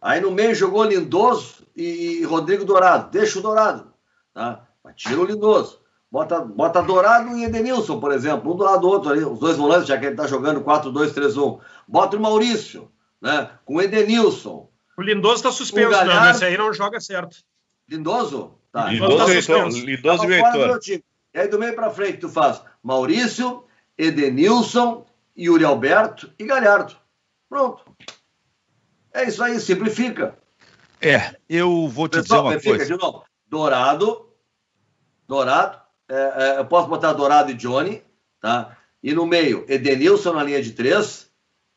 [0.00, 3.10] Aí no meio jogou Lindoso e Rodrigo Dourado.
[3.10, 3.92] Deixa o Dourado,
[4.32, 4.66] tá?
[4.82, 5.80] Mas tira o Lindoso.
[6.10, 9.58] Bota, bota Dourado e Edenilson, por exemplo, um do lado do outro ali, os dois
[9.58, 11.58] volantes, já que ele tá jogando 4-2-3-1.
[11.86, 13.50] Bota o Maurício, né?
[13.66, 14.71] Com o Edenilson.
[14.96, 15.98] O Lindoso está suspenso, O não.
[15.98, 17.36] Galhardo- Esse aí não joga certo.
[17.88, 18.54] Lindoso?
[18.70, 18.86] Tá.
[18.86, 19.42] Lindoso tá e Heitor.
[19.42, 19.86] suspenso.
[19.86, 20.80] Lindoso e Heitor.
[21.34, 23.64] E aí do meio pra frente tu faz Maurício,
[23.96, 25.06] Edenilson,
[25.38, 26.94] Yuri Alberto e Galhardo.
[27.48, 27.82] Pronto.
[29.14, 30.36] É isso aí, simplifica.
[31.00, 32.84] É, eu vou te dizer Pessoal, uma fica coisa.
[32.96, 33.24] de novo.
[33.46, 34.28] Dourado,
[35.26, 35.78] Dourado,
[36.08, 38.02] é, é, eu posso botar Dourado e Johnny,
[38.40, 38.76] tá?
[39.02, 41.30] E no meio, Edenilson na linha de três.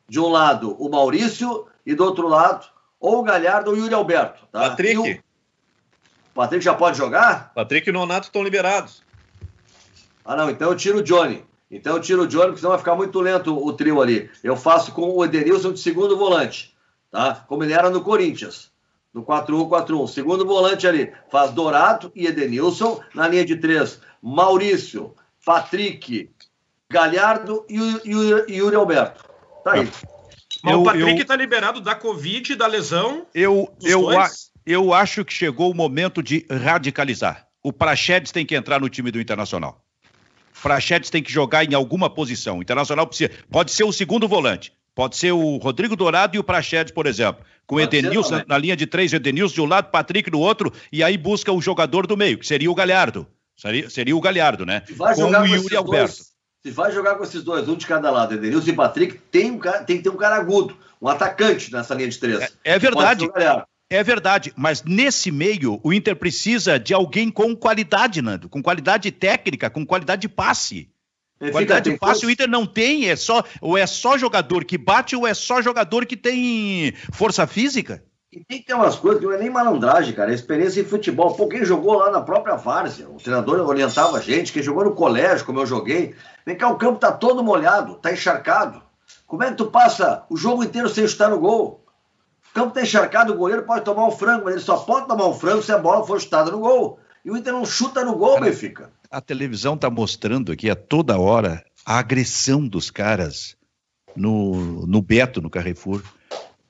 [0.08, 2.64] De um lado, o Maurício, e do outro lado,
[3.00, 4.70] ou o Galhardo ou o Yuri Alberto, tá?
[4.70, 5.20] Patrick.
[6.32, 7.52] O Patrick já pode jogar?
[7.54, 9.02] Patrick e Nonato estão liberados.
[10.24, 11.44] Ah, não, então eu tiro o Johnny.
[11.70, 14.30] Então eu tiro o Johnny, porque senão vai ficar muito lento o trio ali.
[14.42, 16.76] Eu faço com o Edenilson de segundo volante,
[17.10, 17.44] tá?
[17.48, 18.70] Como ele era no Corinthians,
[19.12, 20.06] no 4-1-4-1.
[20.08, 23.00] Segundo volante ali, faz Dourado e Edenilson.
[23.14, 26.30] Na linha de três, Maurício, Patrick,
[26.88, 29.24] Galhardo e, o- e, o- e Yuri Alberto.
[29.64, 29.90] Tá aí.
[30.66, 33.24] Mas Eu- o Patrick eu- tá liberado da Covid, da lesão.
[33.32, 34.28] Eu, eu, a-
[34.66, 37.46] eu acho que chegou o momento de radicalizar.
[37.62, 39.80] O Prachedes tem que entrar no time do Internacional.
[40.58, 42.58] O Prachedes tem que jogar em alguma posição.
[42.58, 43.30] O Internacional precisa.
[43.50, 44.72] Pode ser o segundo volante.
[44.92, 47.44] Pode ser o Rodrigo Dourado e o Prachedes, por exemplo.
[47.66, 51.04] Com o Edenilson na linha de três, Edenilson de um lado, Patrick do outro, e
[51.04, 53.26] aí busca o jogador do meio, que seria o Galhardo.
[53.56, 54.82] Seria, seria o Galhardo, né?
[54.96, 56.14] Vai Com jogar o Yuri Alberto.
[56.16, 56.28] dois,
[56.66, 59.58] se vai jogar com esses dois, um de cada lado, Edenilson e Patrick, tem, um
[59.58, 62.40] cara, tem que ter um cara agudo, um atacante nessa linha de três.
[62.40, 63.30] É- é verdade.
[63.88, 69.12] É verdade, mas nesse meio o Inter precisa de alguém com qualidade, Nando, com qualidade
[69.12, 70.90] técnica, com qualidade de passe.
[71.38, 74.76] Benfica qualidade de passe o Inter não tem, é só ou é só jogador que
[74.76, 78.02] bate ou é só jogador que tem força física.
[78.36, 80.30] E tem que ter umas coisas que não é nem malandragem, cara.
[80.30, 81.34] É experiência em futebol.
[81.34, 84.94] Pô, quem jogou lá na própria várzea, o treinador orientava a gente, quem jogou no
[84.94, 86.14] colégio, como eu joguei.
[86.44, 88.82] Vem cá, o campo tá todo molhado, tá encharcado.
[89.26, 91.82] Como é que tu passa o jogo inteiro sem chutar no gol?
[92.50, 95.26] O campo tá encharcado, o goleiro pode tomar um frango, mas ele só pode tomar
[95.28, 97.00] um frango se a bola for chutada no gol.
[97.24, 98.90] E o Inter não chuta no gol, Benfica.
[99.10, 103.56] A televisão está mostrando aqui a toda hora a agressão dos caras
[104.14, 106.02] no, no Beto, no Carrefour.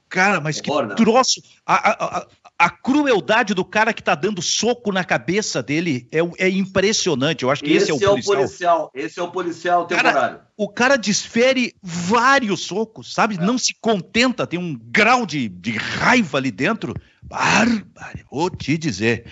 [0.08, 1.42] Cara, mas que Horror, troço!
[1.64, 2.26] A, a, a,
[2.58, 7.42] a crueldade do cara que tá dando soco na cabeça dele é, é impressionante.
[7.42, 8.90] Eu acho que esse, é o policial.
[8.94, 10.40] Esse é o policial Cara, temporário.
[10.56, 13.36] O cara desfere vários socos, sabe?
[13.36, 16.94] Não se contenta, tem um grau de, de raiva ali dentro.
[17.22, 19.26] Bárbaro, vou te dizer.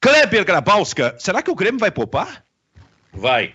[0.00, 2.44] Kleber Grabowska, será que o Grêmio vai poupar?
[3.12, 3.54] Vai.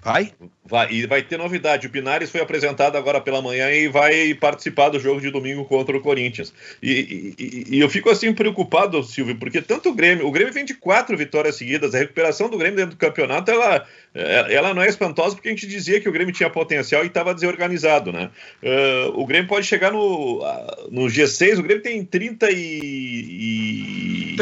[0.00, 0.32] Vai?
[0.64, 1.86] Vai, e vai ter novidade.
[1.86, 5.96] O Pinares foi apresentado agora pela manhã e vai participar do jogo de domingo contra
[5.96, 6.52] o Corinthians.
[6.80, 10.64] E, e- e- eu fico assim preocupado, Silvio, porque tanto o Grêmio, o Grêmio vem
[10.64, 11.94] de quatro vitórias seguidas.
[11.94, 13.84] A recuperação do Grêmio dentro do campeonato, ela,
[14.14, 17.08] é- ela não é espantosa porque a gente dizia que o Grêmio tinha potencial e
[17.08, 18.30] estava desorganizado, né?
[18.64, 24.36] Ah, o Grêmio pode chegar no, ah, no G6, o Grêmio tem 30 e, e...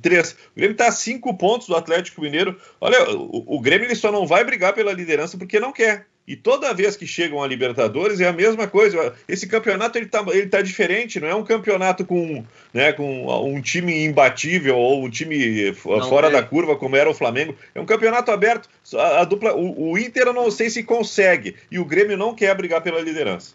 [0.00, 0.32] Três.
[0.32, 2.58] O Grêmio está a cinco pontos do Atlético Mineiro.
[2.80, 6.06] Olha, o, o Grêmio ele só não vai brigar pela liderança porque não quer.
[6.26, 9.12] E toda vez que chegam a Libertadores é a mesma coisa.
[9.26, 13.60] Esse campeonato ele tá, ele tá diferente, não é um campeonato com, né, com um
[13.60, 16.40] time imbatível ou um time Não fora tem.
[16.40, 17.56] da curva como era o Flamengo.
[17.74, 18.68] É um campeonato aberto.
[18.94, 22.36] A, a dupla, o, o Inter eu não sei se consegue e o Grêmio não
[22.36, 23.54] quer brigar pela liderança.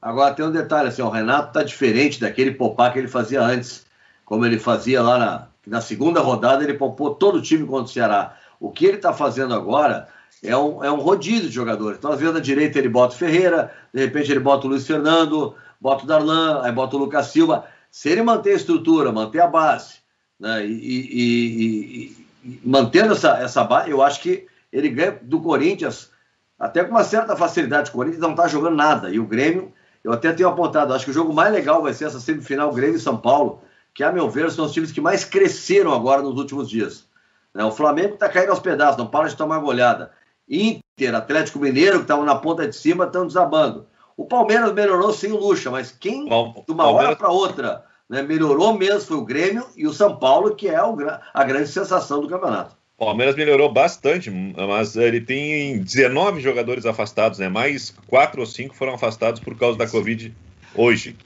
[0.00, 3.84] Agora tem um detalhe, assim, o Renato tá diferente daquele popar que ele fazia antes,
[4.24, 7.88] como ele fazia lá na, na segunda rodada, ele popou todo o time contra o
[7.88, 8.36] Ceará.
[8.58, 10.08] O que ele está fazendo agora
[10.42, 11.98] é um, é um rodízio de jogadores.
[11.98, 14.86] Então, às vezes, na direita ele bota o Ferreira, de repente ele bota o Luiz
[14.86, 17.64] Fernando, bota o Darlan, aí bota o Lucas Silva.
[17.90, 19.96] Se ele manter a estrutura, manter a base,
[20.38, 21.26] né, e, e,
[21.64, 26.10] e, e mantendo essa, essa base, eu acho que ele ganha do Corinthians
[26.58, 27.90] até com uma certa facilidade.
[27.90, 29.10] O Corinthians não está jogando nada.
[29.10, 32.06] E o Grêmio, eu até tenho apontado, acho que o jogo mais legal vai ser
[32.06, 33.62] essa semifinal Grêmio e São Paulo,
[33.98, 37.04] que, a meu ver, são os times que mais cresceram agora nos últimos dias.
[37.52, 40.12] Né, o Flamengo está caindo aos pedaços, não para de tomar goleada.
[40.48, 43.88] Inter, Atlético Mineiro, que estavam na ponta de cima, estão desabando.
[44.16, 48.72] O Palmeiras melhorou sem o Lucha, mas quem, de uma hora para outra, né, melhorou
[48.72, 50.96] mesmo foi o Grêmio e o São Paulo, que é o,
[51.34, 52.76] a grande sensação do campeonato.
[52.98, 57.48] O Palmeiras melhorou bastante, mas ele tem 19 jogadores afastados, né?
[57.48, 60.32] Mais quatro ou cinco foram afastados por causa da Covid
[60.72, 61.16] hoje.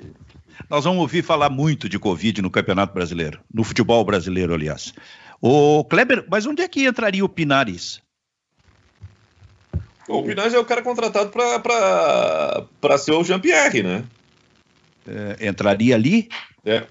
[0.68, 4.94] Nós vamos ouvir falar muito de Covid no Campeonato Brasileiro, no futebol brasileiro, aliás.
[5.40, 8.00] O Kleber, mas onde é que entraria o Pinares?
[10.08, 14.04] O Pinares é o cara contratado para ser o Jean-Pierre, né?
[15.06, 16.28] É, entraria ali?
[16.64, 16.84] É.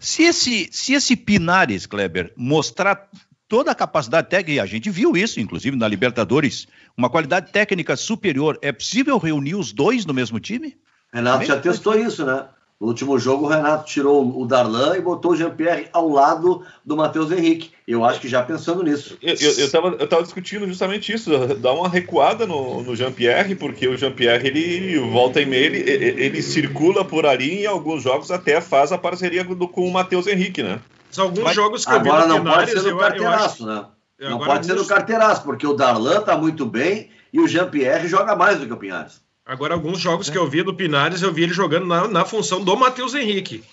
[0.00, 3.08] Se esse, se esse Pinares, Kleber, mostrar
[3.48, 8.58] toda a capacidade técnica, a gente viu isso, inclusive na Libertadores, uma qualidade técnica superior,
[8.62, 10.76] é possível reunir os dois no mesmo time?
[11.12, 12.46] Renato já testou isso, né?
[12.80, 16.96] No último jogo, o Renato tirou o Darlan e botou o Jean-Pierre ao lado do
[16.96, 17.72] Matheus Henrique.
[17.86, 19.18] Eu acho que já pensando nisso.
[19.20, 23.56] Eu, eu, eu, tava, eu tava discutindo justamente isso, dar uma recuada no, no Jean-Pierre,
[23.56, 27.66] porque o Jean-Pierre, ele volta e meia, ele, ele, ele, circula por ali e em
[27.66, 30.78] alguns jogos até faz a parceria do, com o Matheus Henrique, né?
[31.08, 33.86] Mas alguns Mas, jogos que agora eu vi não pode ser no carteiraço, né?
[34.20, 38.36] Não pode ser no carteiraço, porque o Darlan tá muito bem e o Jean-Pierre joga
[38.36, 39.20] mais do que o Pinhares.
[39.48, 40.32] Agora, alguns jogos é.
[40.32, 43.64] que eu vi do Pinares, eu vi ele jogando na, na função do Matheus Henrique.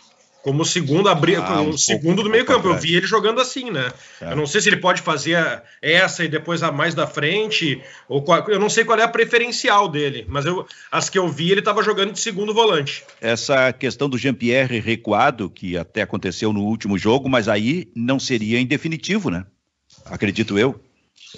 [0.42, 2.68] Como segundo abrir, ah, um segundo do meio campo.
[2.68, 3.92] Eu vi ele jogando assim, né?
[4.22, 4.32] É.
[4.32, 5.36] Eu não sei se ele pode fazer
[5.82, 7.82] essa e depois a mais da frente.
[8.08, 11.28] Ou qual, eu não sei qual é a preferencial dele, mas eu, as que eu
[11.28, 13.04] vi, ele estava jogando de segundo volante.
[13.20, 18.60] Essa questão do Jean-Pierre recuado, que até aconteceu no último jogo, mas aí não seria
[18.60, 19.46] em definitivo, né?
[20.06, 20.80] Acredito eu.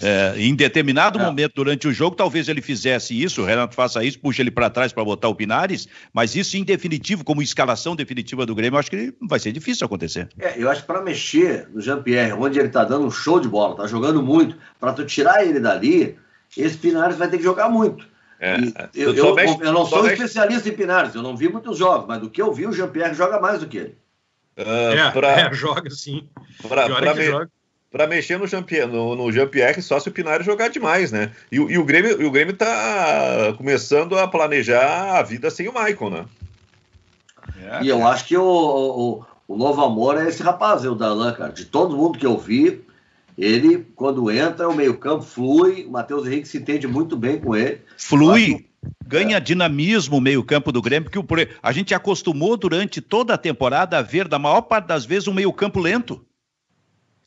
[0.02, 1.24] É, em determinado é.
[1.24, 4.70] momento durante o jogo, talvez ele fizesse isso, o Renato faça isso, puxa ele para
[4.70, 8.80] trás para botar o Pinares, mas isso em definitivo, como escalação definitiva do Grêmio, eu
[8.80, 10.30] acho que vai ser difícil acontecer.
[10.40, 13.48] É, eu acho que para mexer no Jean-Pierre, onde ele está dando um show de
[13.48, 16.18] bola, está jogando muito, para tu tirar ele dali,
[16.56, 18.08] esse Pinares vai ter que jogar muito.
[18.40, 18.90] É, é.
[18.94, 20.16] eu, eu, mexe, eu, não sou mexe...
[20.16, 23.16] especialista em Pinares, eu não vi muitos jogos, mas do que eu vi, o Jean-Pierre
[23.16, 23.98] joga mais do que ele.
[24.58, 25.40] Uh, é, pra...
[25.40, 26.28] é, joga sim.
[26.68, 27.26] Pra, pra, me...
[27.26, 27.50] joga
[27.92, 29.50] para mexer no Jean-Pierre, no, no Jean
[29.82, 31.32] só se o Pinares jogar demais, né?
[31.52, 35.74] E, e, o Grêmio, e o Grêmio tá começando a planejar a vida sem o
[35.74, 36.26] Maicon, né?
[37.64, 40.96] É, e eu acho que o, o, o, novo amor é esse rapaz, é o
[40.96, 41.52] Darlan, cara.
[41.52, 42.82] De todo mundo que eu vi,
[43.38, 47.82] ele, quando entra, o meio-campo flui, o Matheus Henrique se entende muito bem com ele.
[47.98, 48.66] Flui,
[49.06, 49.40] ganha é.
[49.40, 54.28] dinamismo o meio-campo do Grêmio, porque a gente acostumou durante toda a temporada a ver,
[54.28, 56.22] da maior parte das vezes, um meio-campo lento.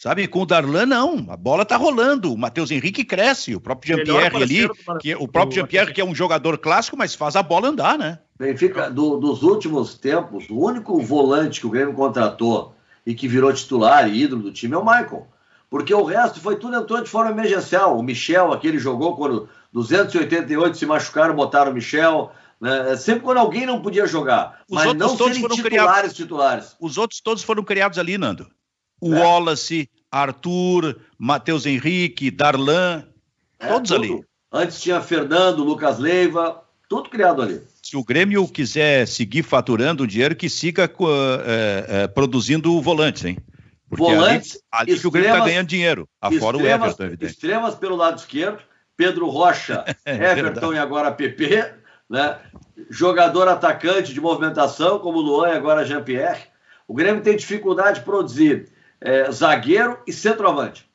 [0.00, 3.98] Sabe, com o Darlan não, a bola tá rolando, o Matheus Henrique cresce, o próprio
[3.98, 7.42] Jean-Pierre ali, que, é, o próprio Jean-Pierre que é um jogador clássico, mas faz a
[7.42, 8.18] bola andar, né?
[8.38, 12.74] Benfica, do, dos últimos tempos, o único volante que o Grêmio contratou
[13.04, 15.26] e que virou titular e ídolo do time é o Michael.
[15.68, 17.98] Porque o resto foi tudo entrou de forma emergencial.
[17.98, 22.32] O Michel, aquele jogou quando 288 se machucaram, botaram o Michel.
[22.58, 22.96] Né?
[22.96, 24.62] Sempre quando alguém não podia jogar.
[24.66, 26.76] Os mas não serem titulares, criados, titulares.
[26.80, 28.46] Os outros todos foram criados ali, Nando
[29.00, 29.20] o é.
[29.20, 33.04] Wallace, Arthur, Matheus Henrique, Darlan,
[33.58, 34.02] é, todos tudo.
[34.02, 34.24] ali.
[34.52, 37.62] Antes tinha Fernando, Lucas Leiva, tudo criado ali.
[37.82, 43.38] Se o Grêmio quiser seguir faturando o dinheiro, que siga é, é, produzindo volantes, hein?
[43.88, 47.32] Porque volantes, ali, ali que o Grêmio está ganhando dinheiro, afora o Everton, evidente.
[47.32, 48.62] Extremas pelo lado esquerdo,
[48.96, 51.74] Pedro Rocha, é Everton e agora PP,
[52.08, 52.38] né?
[52.88, 56.42] Jogador atacante de movimentação, como Luan e agora Jean-Pierre.
[56.86, 58.68] O Grêmio tem dificuldade de produzir
[59.00, 60.90] é, zagueiro e centroavante.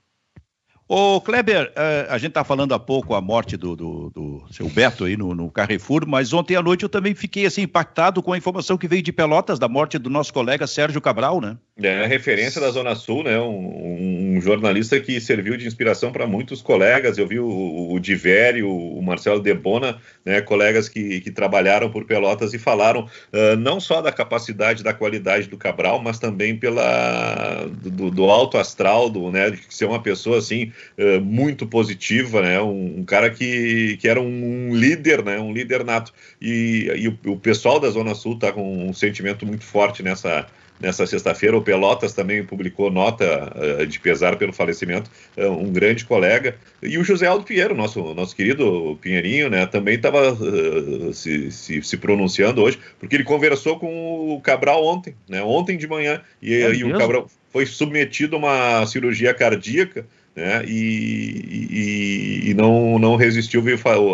[0.87, 4.69] Ô, Kleber, é, a gente está falando há pouco a morte do, do, do seu
[4.69, 8.31] Beto aí no, no, Carrefour, mas ontem à noite eu também fiquei assim impactado com
[8.31, 11.57] a informação que veio de Pelotas da morte do nosso colega Sérgio Cabral, né?
[11.81, 13.39] É, referência da Zona Sul, né?
[13.39, 17.17] Um, um jornalista que serviu de inspiração para muitos colegas.
[17.17, 20.41] Eu vi o, o Divério, o Marcelo Debona, né?
[20.41, 25.47] Colegas que, que trabalharam por Pelotas e falaram uh, não só da capacidade, da qualidade
[25.47, 29.51] do Cabral, mas também pela do, do alto astral, do, né?
[29.51, 32.61] De ser uma pessoa assim uh, muito positiva, né?
[32.61, 35.39] Um, um, cara que, que era um, um, líder, né?
[35.39, 36.13] Um líder nato.
[36.41, 40.47] E, e o, o pessoal da Zona Sul está com um sentimento muito forte nessa
[40.79, 41.57] nessa sexta-feira.
[41.57, 46.55] O Pelotas também publicou nota uh, de pesar pelo falecimento, uh, um grande colega.
[46.81, 51.81] E o José Aldo Pinheiro, nosso, nosso querido Pinheirinho, né, também estava uh, se, se,
[51.81, 56.53] se, pronunciando hoje, porque ele conversou com o Cabral ontem, né, ontem de manhã, e,
[56.53, 60.05] é e o Cabral foi submetido a uma cirurgia cardíaca.
[60.35, 63.63] Né, e, e, e não, não resistiu,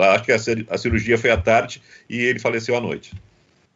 [0.04, 0.36] acho que a,
[0.70, 3.12] a cirurgia foi à tarde e ele faleceu à noite.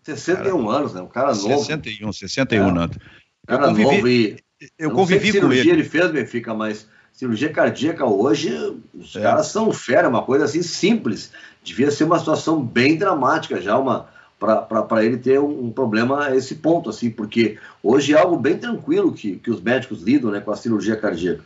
[0.05, 1.01] 61 cara, anos, né?
[1.01, 1.57] Um cara novo.
[1.59, 2.69] 61, 61 é.
[2.69, 2.97] anos.
[2.97, 4.37] Um cara convivi, novo e.
[4.77, 5.71] Eu, eu convivi com cirurgia ele.
[5.71, 8.51] ele fez, Benfica, mas cirurgia cardíaca hoje,
[8.93, 9.21] os é.
[9.21, 11.31] caras são fera, uma coisa assim simples.
[11.63, 16.35] Devia ser uma situação bem dramática já, uma para ele ter um, um, problema a
[16.35, 20.41] esse ponto, assim, porque hoje é algo bem tranquilo que, que os médicos lidam né,
[20.41, 21.41] com a cirurgia cardíaca.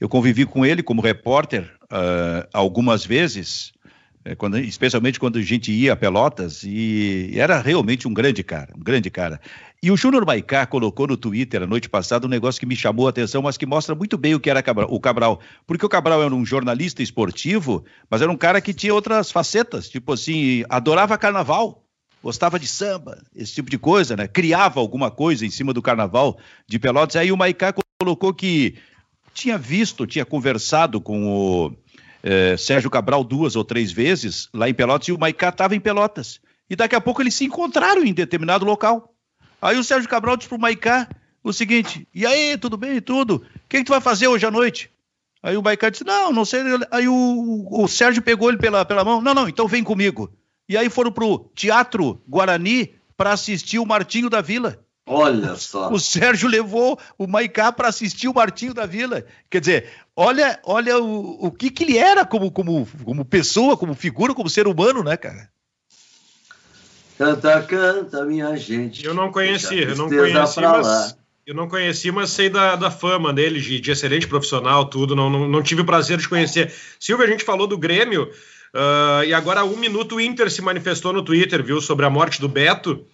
[0.00, 3.77] Eu convivi com ele como repórter uh, algumas vezes é,
[4.36, 8.82] quando, especialmente quando a gente ia a Pelotas, e era realmente um grande cara, um
[8.82, 9.40] grande cara.
[9.82, 13.06] E o Júnior Maicá colocou no Twitter a noite passada um negócio que me chamou
[13.06, 15.40] a atenção, mas que mostra muito bem o que era o Cabral.
[15.66, 19.88] Porque o Cabral era um jornalista esportivo, mas era um cara que tinha outras facetas,
[19.88, 21.84] tipo assim, adorava carnaval,
[22.20, 24.26] gostava de samba, esse tipo de coisa, né?
[24.26, 27.14] Criava alguma coisa em cima do carnaval de Pelotas.
[27.14, 28.74] Aí o Maicá colocou que
[29.32, 31.76] tinha visto, tinha conversado com o
[32.30, 35.80] é, Sérgio Cabral duas ou três vezes lá em Pelotas e o Maicá estava em
[35.80, 36.38] Pelotas.
[36.68, 39.14] E daqui a pouco eles se encontraram em determinado local.
[39.62, 41.08] Aí o Sérgio Cabral disse pro Maicá
[41.42, 43.36] o seguinte: E aí, tudo bem e tudo?
[43.36, 44.90] O que, que, tu vai fazer hoje à noite?
[45.42, 46.60] Aí o Maicá disse: Não, não sei.
[46.90, 50.30] Aí o, o Sérgio pegou ele pela, pela mão: Não, não, então vem comigo.
[50.68, 54.78] E aí foram pro Teatro Guarani para assistir o Martinho da Vila.
[55.08, 55.90] Olha só.
[55.90, 59.24] O Sérgio levou o Maicá para assistir o Martinho da Vila.
[59.48, 59.88] Quer dizer,
[60.18, 64.50] olha, olha o, o que, que ele era como, como, como pessoa, como figura, como
[64.50, 65.48] ser humano, né, cara?
[67.16, 69.04] Canta, canta, minha gente.
[69.04, 71.16] Eu não conheci, eu não conheci, mas,
[71.46, 75.14] eu não conheci, mas sei da, da fama dele, de, de excelente profissional, tudo.
[75.14, 76.72] Não, não, não, tive o prazer de conhecer.
[76.98, 78.24] Silvio, a gente falou do Grêmio,
[78.74, 82.10] uh, e agora há um minuto o Inter se manifestou no Twitter, viu, sobre a
[82.10, 83.06] morte do Beto.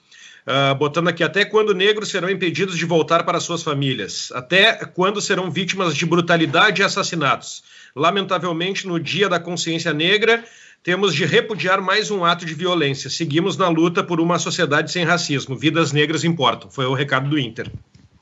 [0.47, 5.19] Uh, botando aqui até quando negros serão impedidos de voltar para suas famílias, até quando
[5.19, 7.65] serão vítimas de brutalidade e assassinatos.
[7.97, 10.45] Lamentavelmente, no Dia da Consciência Negra,
[10.83, 13.09] temos de repudiar mais um ato de violência.
[13.09, 15.57] Seguimos na luta por uma sociedade sem racismo.
[15.57, 16.71] Vidas negras importam.
[16.71, 17.71] Foi o recado do Inter.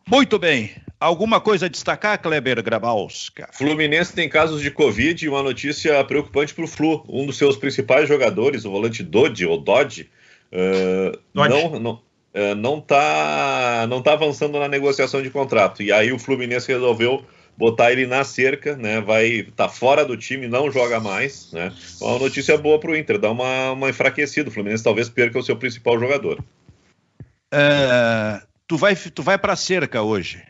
[0.07, 0.71] Muito bem.
[1.01, 3.49] Alguma coisa a destacar, Kleber Grabowska?
[3.53, 7.05] Fluminense tem casos de Covid e uma notícia preocupante para o Flu.
[7.09, 10.09] Um dos seus principais jogadores, o volante Dodge, ou Dodge,
[10.53, 12.01] uh, não, não,
[12.35, 15.83] é, não está não tá avançando na negociação de contrato.
[15.83, 17.25] E aí o Fluminense resolveu
[17.57, 19.01] botar ele na cerca, né?
[19.01, 21.73] Vai tá fora do time, não joga mais, né?
[21.97, 24.49] Então, uma notícia boa para o Inter, dá uma, uma enfraquecida.
[24.49, 26.43] O Fluminense talvez perca o seu principal jogador.
[27.53, 30.43] É, tu vai tu vai para cerca hoje.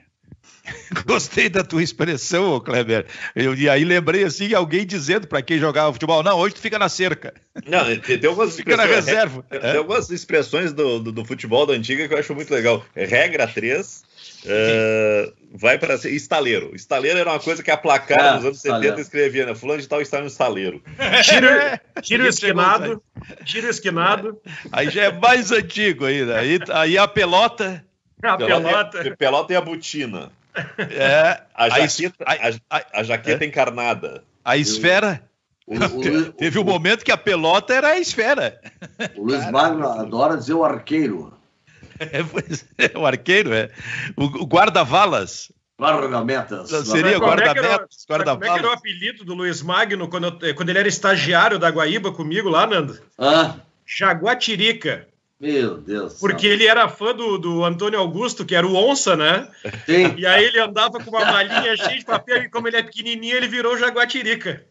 [1.06, 3.06] Gostei da tua expressão, Kleber.
[3.34, 6.78] Eu, e aí lembrei assim alguém dizendo para quem jogava futebol, não, hoje tu fica
[6.78, 7.34] na cerca.
[7.66, 9.44] Não, tem, algumas fica na reserva.
[9.50, 12.84] É, tem algumas expressões do, do, do, futebol da antiga que eu acho muito legal.
[12.94, 16.74] Regra 3, uh, é, vai para ser estaleiro.
[16.74, 18.96] Estaleiro era uma coisa que a placar é, nos anos estaleiro.
[18.96, 19.54] 70 escrevia, né?
[19.54, 20.82] Fulano de tal está no estaleiro.
[21.24, 23.02] Tira, tira o esquinado,
[23.44, 24.40] tira o esquinado.
[24.70, 26.38] Aí já é mais antigo ainda.
[26.38, 27.84] Aí, aí a pelota.
[28.22, 28.90] A pelota.
[28.90, 30.30] Pelota, pelota e a botina.
[30.78, 33.46] É, a jaqueta, a, a, a jaqueta é?
[33.46, 34.24] encarnada.
[34.44, 35.22] A esfera?
[35.66, 38.60] O, o, Teve um momento que a pelota era a esfera.
[39.16, 41.32] O Luiz Magno adora dizer o arqueiro.
[42.00, 43.70] É, é, o arqueiro, é.
[44.16, 45.52] O, guarda-valas.
[45.78, 46.68] Guarda-metas.
[46.86, 50.68] Seria guarda-metas, guarda Como é que era o apelido do Luiz Magno quando, eu, quando
[50.68, 52.98] ele era estagiário da Guaíba comigo lá, Nando?
[53.18, 53.56] Ah.
[53.86, 55.08] Jaguatirica.
[55.42, 56.20] Meu Deus.
[56.20, 59.48] Porque ele era fã do, do Antônio Augusto, que era o Onça, né?
[59.84, 60.14] Sim.
[60.16, 63.36] E aí ele andava com uma malinha cheia de papel e como ele é pequenininho,
[63.36, 64.64] ele virou Jaguatirica.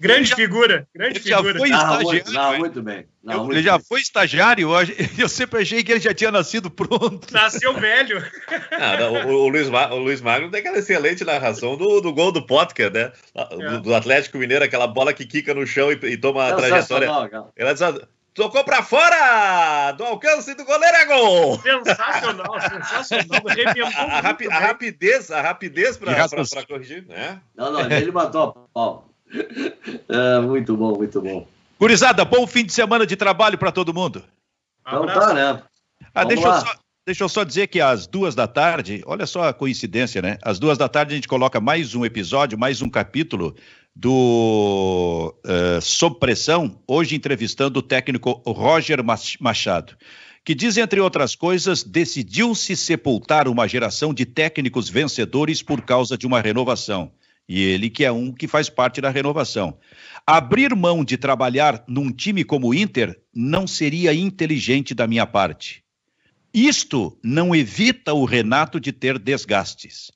[0.00, 1.58] grande figura, grande ele figura.
[1.58, 2.32] Já foi estagiário.
[2.32, 3.06] Não, muito bem.
[3.22, 4.70] Não, eu, muito ele já foi estagiário,
[5.16, 7.32] eu sempre achei que ele já tinha nascido pronto.
[7.32, 8.24] Nasceu velho.
[8.72, 12.32] Ah, não, o, o, Luiz, o Luiz Magno tem aquela excelente narração do, do gol
[12.32, 13.12] do Potker, né?
[13.32, 13.80] Do, é.
[13.80, 17.08] do, Atlético Mineiro, aquela bola que quica no chão e, e toma a trajetória.
[17.54, 17.82] Ela diz,
[18.38, 19.90] Tocou pra fora!
[19.90, 21.60] Do alcance do goleiro é gol!
[21.60, 23.42] Sensacional, sensacional.
[23.98, 26.14] A, rapi a, rapidez, a rapidez pra,
[26.64, 27.40] corrigir, né?
[27.56, 29.08] Não, não, ele matou a pau.
[30.08, 31.48] É, muito bom, muito bom.
[31.80, 34.22] Gurizada, bom fim de semana de trabalho para todo mundo.
[34.86, 35.60] Então tá, né?
[36.14, 36.74] Ah, deixa eu, só,
[37.04, 40.38] deixa eu, só, dizer que às duas da tarde, olha só a coincidência, né?
[40.42, 43.56] Às duas da tarde a gente coloca mais um episódio, mais um capítulo
[44.00, 49.00] do uh, Sob Pressão, hoje entrevistando o técnico Roger
[49.40, 49.96] Machado,
[50.44, 56.28] que diz, entre outras coisas, decidiu-se sepultar uma geração de técnicos vencedores por causa de
[56.28, 57.10] uma renovação.
[57.48, 59.76] E ele que é um que faz parte da renovação.
[60.24, 65.82] Abrir mão de trabalhar num time como o Inter não seria inteligente da minha parte.
[66.54, 70.12] Isto não evita o Renato de ter desgastes.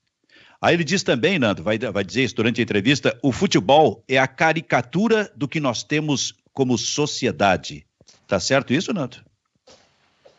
[0.63, 4.17] Aí ele diz também, Nando, vai, vai dizer isso durante a entrevista: o futebol é
[4.17, 7.85] a caricatura do que nós temos como sociedade.
[8.29, 9.17] Tá certo isso, Nando?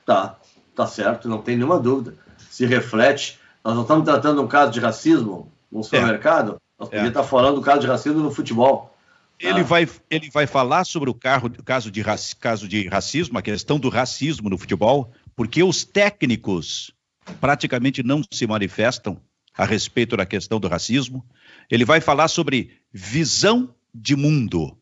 [0.05, 0.37] Tá,
[0.73, 2.15] tá certo, não tem nenhuma dúvida.
[2.49, 3.37] Se reflete.
[3.63, 5.83] Nós não estamos tratando um caso de racismo no é.
[5.83, 6.59] supermercado, é.
[6.79, 7.11] nós podíamos é.
[7.11, 8.95] estar falando do caso de racismo no futebol.
[9.39, 9.63] Ele, ah.
[9.63, 12.03] vai, ele vai falar sobre o carro, caso, de,
[12.39, 16.93] caso de racismo, a questão do racismo no futebol, porque os técnicos
[17.41, 19.17] praticamente não se manifestam
[19.57, 21.23] a respeito da questão do racismo.
[21.69, 24.77] Ele vai falar sobre visão de mundo.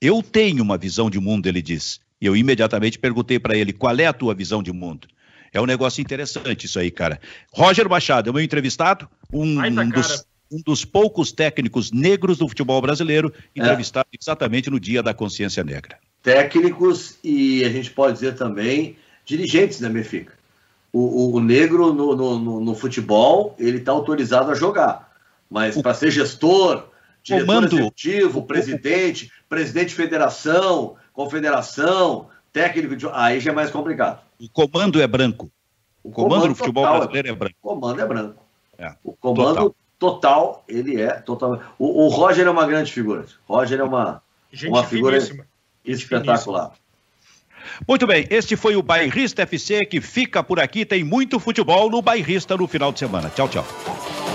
[0.00, 2.00] Eu tenho uma visão de mundo, ele diz.
[2.20, 5.08] E eu imediatamente perguntei para ele: qual é a tua visão de mundo?
[5.52, 7.20] É um negócio interessante isso aí, cara.
[7.52, 12.46] Roger Machado é o meu entrevistado, um, um, dos, um dos, poucos técnicos negros do
[12.46, 14.18] futebol brasileiro, entrevistado é.
[14.20, 15.98] exatamente no Dia da Consciência Negra.
[16.22, 20.37] Técnicos e a gente pode dizer também dirigentes da Benfica
[20.92, 25.12] o, o negro no, no, no, futebol ele está autorizado a jogar,
[25.50, 26.88] mas para ser gestor,
[27.22, 27.76] diretor Comando.
[27.76, 33.06] executivo, presidente, presidente de federação, confederação, técnico, de...
[33.12, 34.20] aí já é mais complicado.
[34.40, 35.50] O comando é branco.
[36.02, 37.56] O comando, comando do futebol é brasileiro é branco.
[37.62, 38.42] O comando é branco.
[38.78, 38.94] É.
[39.04, 39.74] O comando total.
[39.98, 41.60] total, ele é total.
[41.78, 43.26] O, o Roger é uma grande figura.
[43.46, 44.22] Roger é uma,
[44.68, 45.18] uma figura
[45.84, 46.72] espetacular.
[47.86, 50.84] Muito bem, este foi o Bairrista FC que fica por aqui.
[50.84, 53.30] Tem muito futebol no Bairrista no final de semana.
[53.34, 54.27] Tchau, tchau.